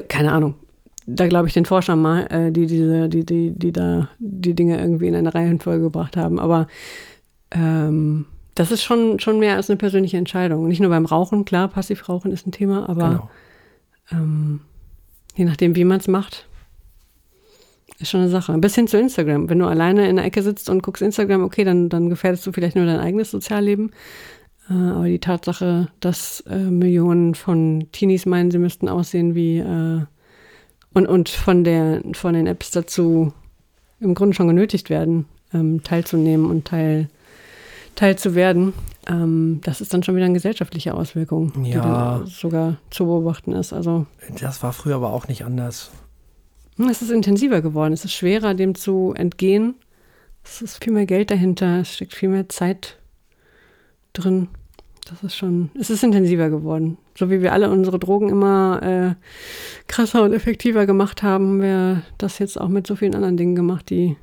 [0.10, 0.56] Keine Ahnung.
[1.16, 4.80] Da glaube ich den Forschern mal, äh, die diese, die, die, die da die Dinge
[4.80, 6.40] irgendwie in eine Reihenfolge gebracht haben.
[6.40, 6.68] Aber
[7.52, 10.68] ähm, das ist schon, schon mehr als eine persönliche Entscheidung.
[10.68, 13.30] Nicht nur beim Rauchen, klar, Passivrauchen ist ein Thema, aber genau.
[14.12, 14.62] ähm,
[15.36, 16.48] je nachdem, wie man es macht,
[18.00, 18.58] ist schon eine Sache.
[18.58, 19.50] Bis hin zu Instagram.
[19.50, 22.52] Wenn du alleine in der Ecke sitzt und guckst Instagram, okay, dann, dann gefährdest du
[22.52, 23.92] vielleicht nur dein eigenes Sozialleben.
[24.70, 30.02] Äh, aber die Tatsache, dass äh, Millionen von Teenies meinen, sie müssten aussehen wie äh,
[30.94, 33.34] und, und von, der, von den Apps dazu
[34.00, 37.10] im Grunde schon genötigt werden, ähm, teilzunehmen und teil,
[37.96, 38.74] teil zu werden,
[39.08, 41.64] ähm, das ist dann schon wieder eine gesellschaftliche Auswirkung, ja.
[41.64, 43.74] die dann sogar zu beobachten ist.
[43.74, 44.06] Also,
[44.40, 45.92] das war früher aber auch nicht anders.
[46.78, 49.76] Es ist intensiver geworden, es ist schwerer, dem zu entgehen.
[50.46, 52.98] Es ist viel mehr Geld dahinter, es steckt viel mehr Zeit
[54.14, 54.48] drin
[55.10, 56.98] das ist schon, es ist intensiver geworden.
[57.18, 59.16] So wie wir alle unsere Drogen immer äh,
[59.88, 63.56] krasser und effektiver gemacht haben, haben wir das jetzt auch mit so vielen anderen Dingen
[63.56, 64.18] gemacht, die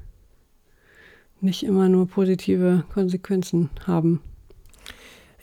[1.40, 4.20] nicht immer nur positive Konsequenzen haben.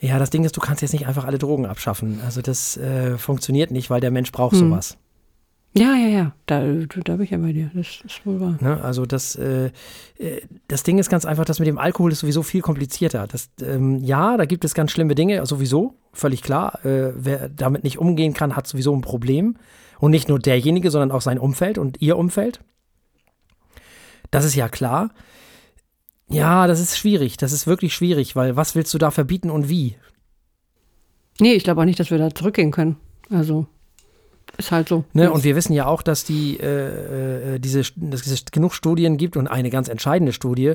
[0.00, 2.20] Ja, das Ding ist, du kannst jetzt nicht einfach alle Drogen abschaffen.
[2.24, 4.70] Also das äh, funktioniert nicht, weil der Mensch braucht hm.
[4.70, 4.96] sowas.
[5.76, 8.56] Ja, ja, ja, da, da bin ich ja bei dir, das ist wohl wahr.
[8.60, 8.80] Ne?
[8.80, 9.72] Also das, äh,
[10.18, 13.26] äh, das Ding ist ganz einfach, das mit dem Alkohol ist sowieso viel komplizierter.
[13.26, 16.84] Das, ähm, ja, da gibt es ganz schlimme Dinge, sowieso, völlig klar.
[16.84, 19.56] Äh, wer damit nicht umgehen kann, hat sowieso ein Problem.
[19.98, 22.60] Und nicht nur derjenige, sondern auch sein Umfeld und ihr Umfeld.
[24.30, 25.10] Das ist ja klar.
[26.28, 29.68] Ja, das ist schwierig, das ist wirklich schwierig, weil was willst du da verbieten und
[29.68, 29.96] wie?
[31.40, 32.96] Nee, ich glaube auch nicht, dass wir da zurückgehen können.
[33.28, 33.66] Also
[34.56, 35.04] ist halt so.
[35.12, 35.30] Ne?
[35.30, 39.36] Und wir wissen ja auch, dass die äh, äh, diese, dass es genug Studien gibt
[39.36, 40.74] und eine ganz entscheidende Studie,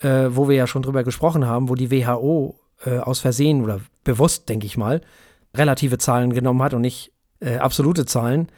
[0.00, 3.80] äh, wo wir ja schon drüber gesprochen haben, wo die WHO äh, aus Versehen oder
[4.04, 5.00] bewusst, denke ich mal,
[5.54, 8.48] relative Zahlen genommen hat und nicht äh, absolute Zahlen,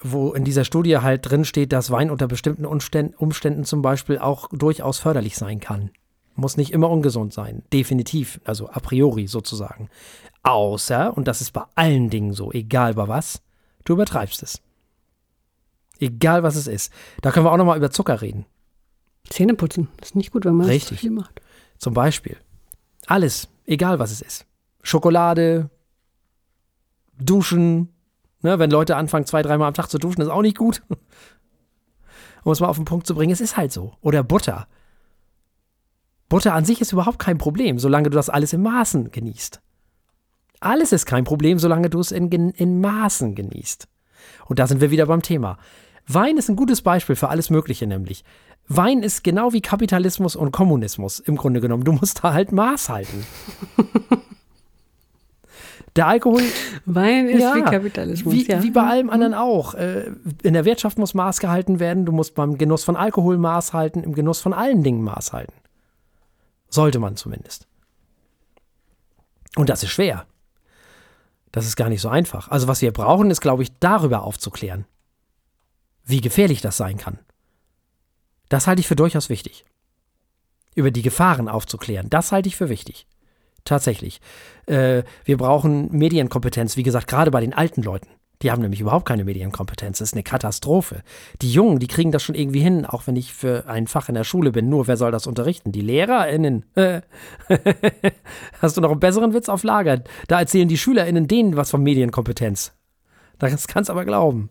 [0.00, 4.18] wo in dieser Studie halt drin steht, dass Wein unter bestimmten Umständen, Umständen zum Beispiel
[4.18, 5.90] auch durchaus förderlich sein kann.
[6.36, 9.88] Muss nicht immer ungesund sein, definitiv, also a priori sozusagen.
[10.44, 13.42] Außer, und das ist bei allen Dingen so, egal bei was,
[13.88, 14.60] Du übertreibst es.
[15.98, 16.92] Egal was es ist.
[17.22, 18.44] Da können wir auch nochmal über Zucker reden.
[19.30, 19.88] Zähne putzen.
[19.96, 20.90] Das ist nicht gut, wenn man Richtig.
[20.90, 21.40] das viel macht.
[21.78, 22.36] Zum Beispiel.
[23.06, 24.44] Alles, egal was es ist.
[24.82, 25.70] Schokolade,
[27.18, 27.88] Duschen.
[28.42, 30.82] Ne, wenn Leute anfangen, zwei, dreimal am Tag zu duschen, ist auch nicht gut.
[32.44, 33.94] Um es mal auf den Punkt zu bringen, es ist halt so.
[34.02, 34.68] Oder Butter.
[36.28, 39.62] Butter an sich ist überhaupt kein Problem, solange du das alles in Maßen genießt.
[40.60, 43.88] Alles ist kein Problem, solange du es in, in Maßen genießt.
[44.46, 45.58] Und da sind wir wieder beim Thema.
[46.06, 48.24] Wein ist ein gutes Beispiel für alles Mögliche, nämlich.
[48.66, 51.84] Wein ist genau wie Kapitalismus und Kommunismus im Grunde genommen.
[51.84, 53.26] Du musst da halt Maß halten.
[55.96, 56.42] Der Alkohol.
[56.84, 58.32] Wein ist ja, wie Kapitalismus.
[58.32, 58.62] Wie, ja.
[58.62, 59.74] wie bei allem anderen auch.
[59.74, 62.06] Äh, in der Wirtschaft muss Maß gehalten werden.
[62.06, 65.54] Du musst beim Genuss von Alkohol Maß halten, im Genuss von allen Dingen Maß halten.
[66.68, 67.66] Sollte man zumindest.
[69.56, 70.26] Und das ist schwer.
[71.52, 72.48] Das ist gar nicht so einfach.
[72.48, 74.84] Also was wir brauchen, ist, glaube ich, darüber aufzuklären,
[76.04, 77.18] wie gefährlich das sein kann.
[78.48, 79.64] Das halte ich für durchaus wichtig.
[80.74, 83.06] Über die Gefahren aufzuklären, das halte ich für wichtig.
[83.64, 84.20] Tatsächlich.
[84.66, 88.08] Äh, wir brauchen Medienkompetenz, wie gesagt, gerade bei den alten Leuten.
[88.42, 89.98] Die haben nämlich überhaupt keine Medienkompetenz.
[89.98, 91.02] Das ist eine Katastrophe.
[91.42, 94.14] Die Jungen, die kriegen das schon irgendwie hin, auch wenn ich für ein Fach in
[94.14, 94.68] der Schule bin.
[94.68, 95.72] Nur wer soll das unterrichten?
[95.72, 96.64] Die LehrerInnen.
[98.62, 100.02] Hast du noch einen besseren Witz auf Lager?
[100.28, 102.72] Da erzählen die SchülerInnen denen was von Medienkompetenz.
[103.38, 104.50] Das kannst du aber glauben.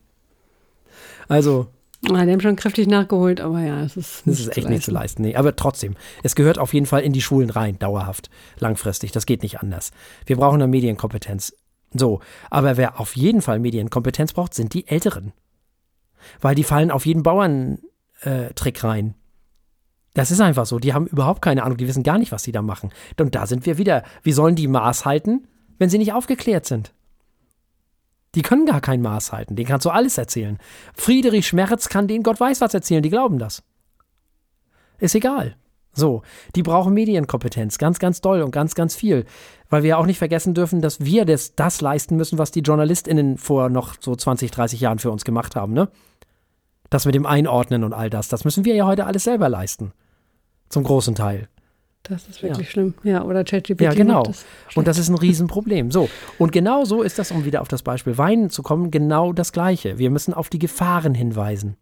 [1.28, 1.68] Also.
[2.12, 4.24] Ah, die haben schon kräftig nachgeholt, aber ja, es ist.
[4.26, 5.24] Das ist echt nicht zu leisten.
[5.24, 8.30] Nee, aber trotzdem, es gehört auf jeden Fall in die Schulen rein, dauerhaft,
[8.60, 9.12] langfristig.
[9.12, 9.92] Das geht nicht anders.
[10.26, 11.54] Wir brauchen eine Medienkompetenz.
[11.94, 12.20] So,
[12.50, 15.34] aber wer auf jeden Fall Medienkompetenz braucht, sind die Älteren.
[16.42, 19.16] Weil die fallen auf jeden Bauerntrick äh, rein.
[20.14, 20.80] Das ist einfach so.
[20.80, 22.92] Die haben überhaupt keine Ahnung, die wissen gar nicht, was sie da machen.
[23.20, 24.04] Und da sind wir wieder.
[24.24, 26.94] Wie sollen die Maß halten, wenn sie nicht aufgeklärt sind?
[28.34, 29.56] Die können gar kein Maß halten.
[29.56, 30.58] Den kannst du alles erzählen.
[30.96, 33.04] Friedrich Schmerz kann denen Gott weiß was erzählen.
[33.04, 33.64] Die glauben das.
[35.00, 35.56] Ist egal.
[35.98, 36.22] So,
[36.56, 39.26] die brauchen Medienkompetenz, ganz, ganz doll und ganz, ganz viel.
[39.70, 42.62] Weil wir ja auch nicht vergessen dürfen, dass wir das, das leisten müssen, was die
[42.62, 45.90] JournalistInnen vor noch so 20, 30 Jahren für uns gemacht haben, ne?
[46.90, 49.92] Das mit dem Einordnen und all das, das müssen wir ja heute alles selber leisten.
[50.70, 51.50] Zum großen Teil.
[52.04, 52.72] Das ist wirklich ja.
[52.72, 52.94] schlimm.
[53.04, 53.82] Ja, oder ChatGPT.
[53.82, 54.24] Ja, genau.
[54.24, 54.46] Das
[54.76, 55.92] und das ist ein Riesenproblem.
[55.92, 56.10] So.
[56.38, 59.52] Und genau so ist das, um wieder auf das Beispiel Wein zu kommen, genau das
[59.52, 59.98] Gleiche.
[59.98, 61.76] Wir müssen auf die Gefahren hinweisen.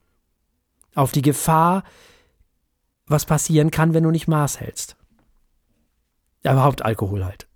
[0.95, 1.83] Auf die Gefahr,
[3.07, 4.95] was passieren kann, wenn du nicht Maß hältst.
[6.43, 7.47] Ja, überhaupt Alkohol halt.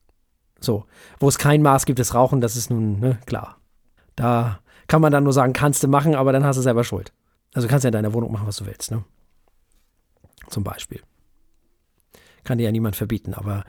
[0.59, 0.85] So.
[1.19, 3.57] Wo es kein Maß gibt, ist Rauchen, das ist nun, ne, klar.
[4.15, 7.13] Da kann man dann nur sagen, kannst du machen, aber dann hast du selber Schuld.
[7.53, 9.03] Also kannst du in deiner Wohnung machen, was du willst, ne?
[10.49, 11.01] Zum Beispiel.
[12.43, 13.63] Kann dir ja niemand verbieten, aber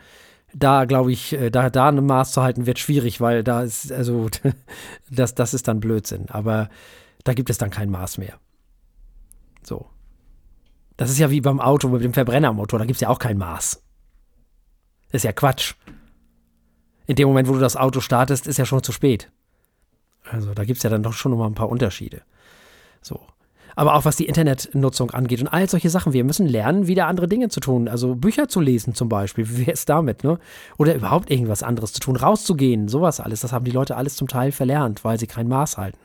[0.54, 3.92] da glaube ich, äh, da, da ein Maß zu halten, wird schwierig, weil da ist,
[3.92, 4.28] also,
[5.10, 6.28] das, das ist dann Blödsinn.
[6.30, 6.68] Aber
[7.24, 8.38] da gibt es dann kein Maß mehr.
[9.62, 9.86] So.
[11.00, 13.38] Das ist ja wie beim Auto mit dem Verbrennermotor, da gibt es ja auch kein
[13.38, 13.82] Maß.
[15.12, 15.72] Ist ja Quatsch.
[17.06, 19.30] In dem Moment, wo du das Auto startest, ist ja schon zu spät.
[20.30, 22.20] Also da gibt es ja dann doch schon noch mal ein paar Unterschiede.
[23.00, 23.18] So.
[23.76, 26.12] Aber auch was die Internetnutzung angeht und all solche Sachen.
[26.12, 27.88] Wir müssen lernen, wieder andere Dinge zu tun.
[27.88, 29.48] Also Bücher zu lesen zum Beispiel.
[29.48, 30.38] Wie wäre es damit, ne?
[30.76, 33.40] Oder überhaupt irgendwas anderes zu tun, rauszugehen, sowas alles.
[33.40, 35.98] Das haben die Leute alles zum Teil verlernt, weil sie kein Maß halten.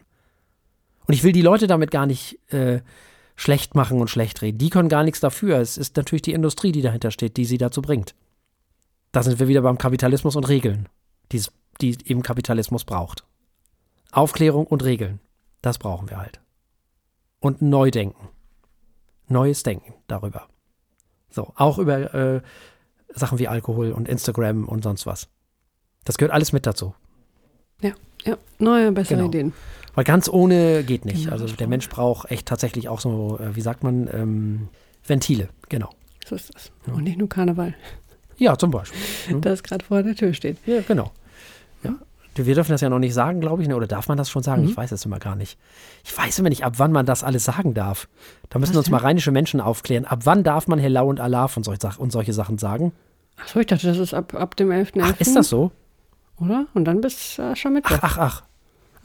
[1.06, 2.80] Und ich will die Leute damit gar nicht äh,
[3.36, 4.58] schlecht machen und schlecht reden.
[4.58, 5.60] Die können gar nichts dafür.
[5.60, 8.16] Es ist natürlich die Industrie, die dahinter steht, die sie dazu bringt.
[9.12, 10.90] Da sind wir wieder beim Kapitalismus und Regeln,
[11.32, 11.42] die,
[11.82, 13.26] die eben Kapitalismus braucht.
[14.12, 15.20] Aufklärung und Regeln,
[15.62, 16.40] das brauchen wir halt.
[17.40, 18.30] Und Neudenken.
[19.28, 20.48] Neues Denken darüber.
[21.30, 22.42] So, auch über äh,
[23.14, 25.28] Sachen wie Alkohol und Instagram und sonst was.
[26.06, 26.94] Das gehört alles mit dazu.
[27.82, 29.28] Ja, ja, neue, bessere genau.
[29.28, 29.54] Ideen.
[29.96, 31.32] Weil ganz ohne geht nicht.
[31.32, 34.68] Also der Mensch braucht echt tatsächlich auch so, äh, wie sagt man, ähm,
[35.08, 35.90] Ventile, genau.
[36.26, 36.72] So ist das.
[36.88, 37.74] Und nicht nur Karneval.
[38.38, 39.00] Ja, zum Beispiel.
[39.28, 39.42] Hm?
[39.42, 40.58] Das gerade vor der Tür steht.
[40.66, 41.12] Ja, genau.
[41.84, 41.96] Ja.
[42.36, 43.78] Wir dürfen das ja noch nicht sagen, glaube ich, ne?
[43.78, 44.64] oder darf man das schon sagen?
[44.64, 44.70] Mhm.
[44.70, 45.58] Ich weiß es immer gar nicht.
[46.04, 48.10] Ich weiß immer nicht, ab wann man das alles sagen darf.
[48.50, 48.92] Da müssen Was uns denn?
[48.92, 50.04] mal rheinische Menschen aufklären.
[50.04, 52.92] Ab wann darf man Hellau und Allah und, solch, und solche Sachen sagen?
[53.38, 55.02] Achso, ich dachte, das ist ab, ab dem 11.11.
[55.02, 55.72] Ach, ist das so?
[56.38, 56.66] Oder?
[56.74, 58.00] Und dann bis äh, schon Mittwoch.
[58.02, 58.44] Ach, ach, ach.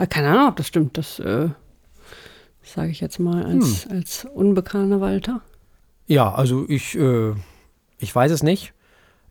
[0.00, 0.96] Ah, keine Ahnung, ob das stimmt.
[0.96, 1.50] Das äh,
[2.62, 3.92] sage ich jetzt mal als, hm.
[3.92, 5.42] als unbekannter Walter.
[6.06, 7.34] Ja, also ich, äh,
[7.98, 8.72] ich weiß es nicht.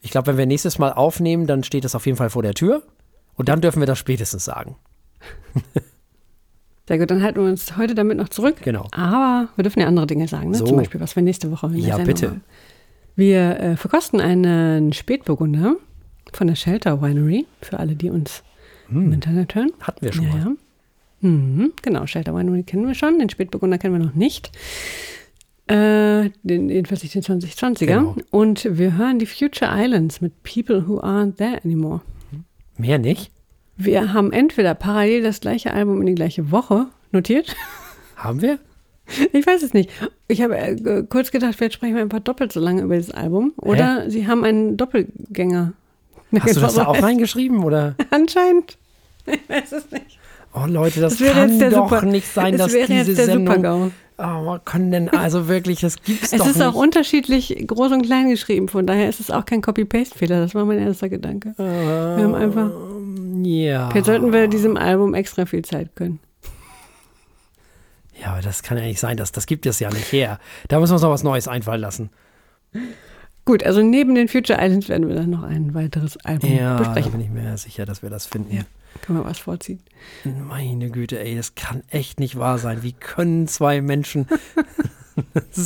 [0.01, 2.53] Ich glaube, wenn wir nächstes Mal aufnehmen, dann steht es auf jeden Fall vor der
[2.53, 2.83] Tür.
[3.33, 4.75] Und dann dürfen wir das spätestens sagen.
[6.87, 8.57] Sehr gut, dann halten wir uns heute damit noch zurück.
[8.61, 8.85] Genau.
[8.91, 10.57] Aber wir dürfen ja andere Dinge sagen, ne?
[10.57, 10.65] So.
[10.65, 12.29] Zum Beispiel, was wir nächste Woche Ja, bitte.
[12.29, 12.43] Haben.
[13.15, 15.77] Wir äh, verkosten einen Spätburgunder
[16.31, 18.43] von der Shelter Winery, für alle, die uns
[18.89, 19.05] hm.
[19.05, 19.71] im Internet hören.
[19.81, 20.39] Hatten wir schon ja, mal.
[20.39, 20.51] Ja.
[21.21, 24.51] Mhm, genau, Shelter Winery kennen wir schon, den Spätburgunder kennen wir noch nicht.
[25.67, 27.85] Äh, den, jedenfalls nicht den 2020er.
[27.85, 28.15] Genau.
[28.31, 32.01] Und wir hören die Future Islands mit People Who Aren't There Anymore.
[32.77, 33.31] Mehr nicht?
[33.77, 37.55] Wir haben entweder parallel das gleiche Album in die gleiche Woche notiert.
[38.15, 38.59] Haben wir?
[39.33, 39.89] Ich weiß es nicht.
[40.27, 43.53] Ich habe äh, kurz gedacht, vielleicht sprechen wir einfach doppelt so lange über dieses Album.
[43.57, 44.09] Oder Hä?
[44.09, 45.73] sie haben einen Doppelgänger.
[46.39, 47.95] Hast du das da auch reingeschrieben, oder?
[48.11, 48.77] Anscheinend.
[49.25, 50.19] Ich weiß es nicht.
[50.53, 53.91] Oh Leute, das, das kann doch Super, nicht sein, dass diese Sendung...
[54.21, 56.49] Oh, kann denn also wirklich, das gibt's es doch nicht.
[56.49, 60.41] Es ist auch unterschiedlich groß und klein geschrieben, von daher ist es auch kein Copy-Paste-Fehler.
[60.41, 61.53] Das war mein erster Gedanke.
[61.57, 62.69] Uh, wir haben einfach.
[63.43, 63.89] Ja.
[63.89, 66.19] Vielleicht sollten wir diesem Album extra viel Zeit gönnen.
[68.21, 70.39] Ja, aber das kann ja nicht sein, das, das gibt es ja nicht her.
[70.67, 72.09] Da müssen wir uns noch was Neues einfallen lassen.
[73.49, 77.13] Gut, also neben den Future Islands werden wir dann noch ein weiteres Album ja, besprechen.
[77.13, 78.55] Ja, bin ich mir sicher, dass wir das finden.
[78.55, 78.61] Ja.
[79.01, 79.79] Können wir was vorziehen.
[80.47, 82.83] Meine Güte, ey, das kann echt nicht wahr sein.
[82.83, 84.27] Wie können zwei Menschen.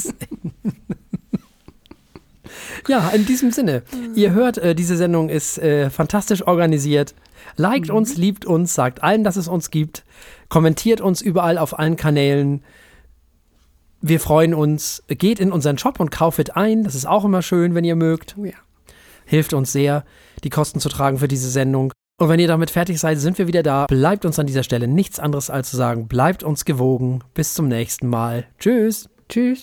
[2.87, 3.83] ja, in diesem Sinne.
[4.15, 7.13] Ihr hört, äh, diese Sendung ist äh, fantastisch organisiert.
[7.57, 7.97] Liked mhm.
[7.97, 10.05] uns, liebt uns, sagt allen, dass es uns gibt.
[10.47, 12.63] Kommentiert uns überall auf allen Kanälen.
[14.05, 15.01] Wir freuen uns.
[15.07, 16.83] Geht in unseren Shop und kauft ein.
[16.83, 18.35] Das ist auch immer schön, wenn ihr mögt.
[18.37, 18.55] Oh ja.
[19.25, 20.03] Hilft uns sehr,
[20.43, 21.93] die Kosten zu tragen für diese Sendung.
[22.19, 23.85] Und wenn ihr damit fertig seid, sind wir wieder da.
[23.85, 27.23] Bleibt uns an dieser Stelle nichts anderes als zu sagen, bleibt uns gewogen.
[27.33, 28.45] Bis zum nächsten Mal.
[28.59, 29.07] Tschüss.
[29.29, 29.61] Tschüss.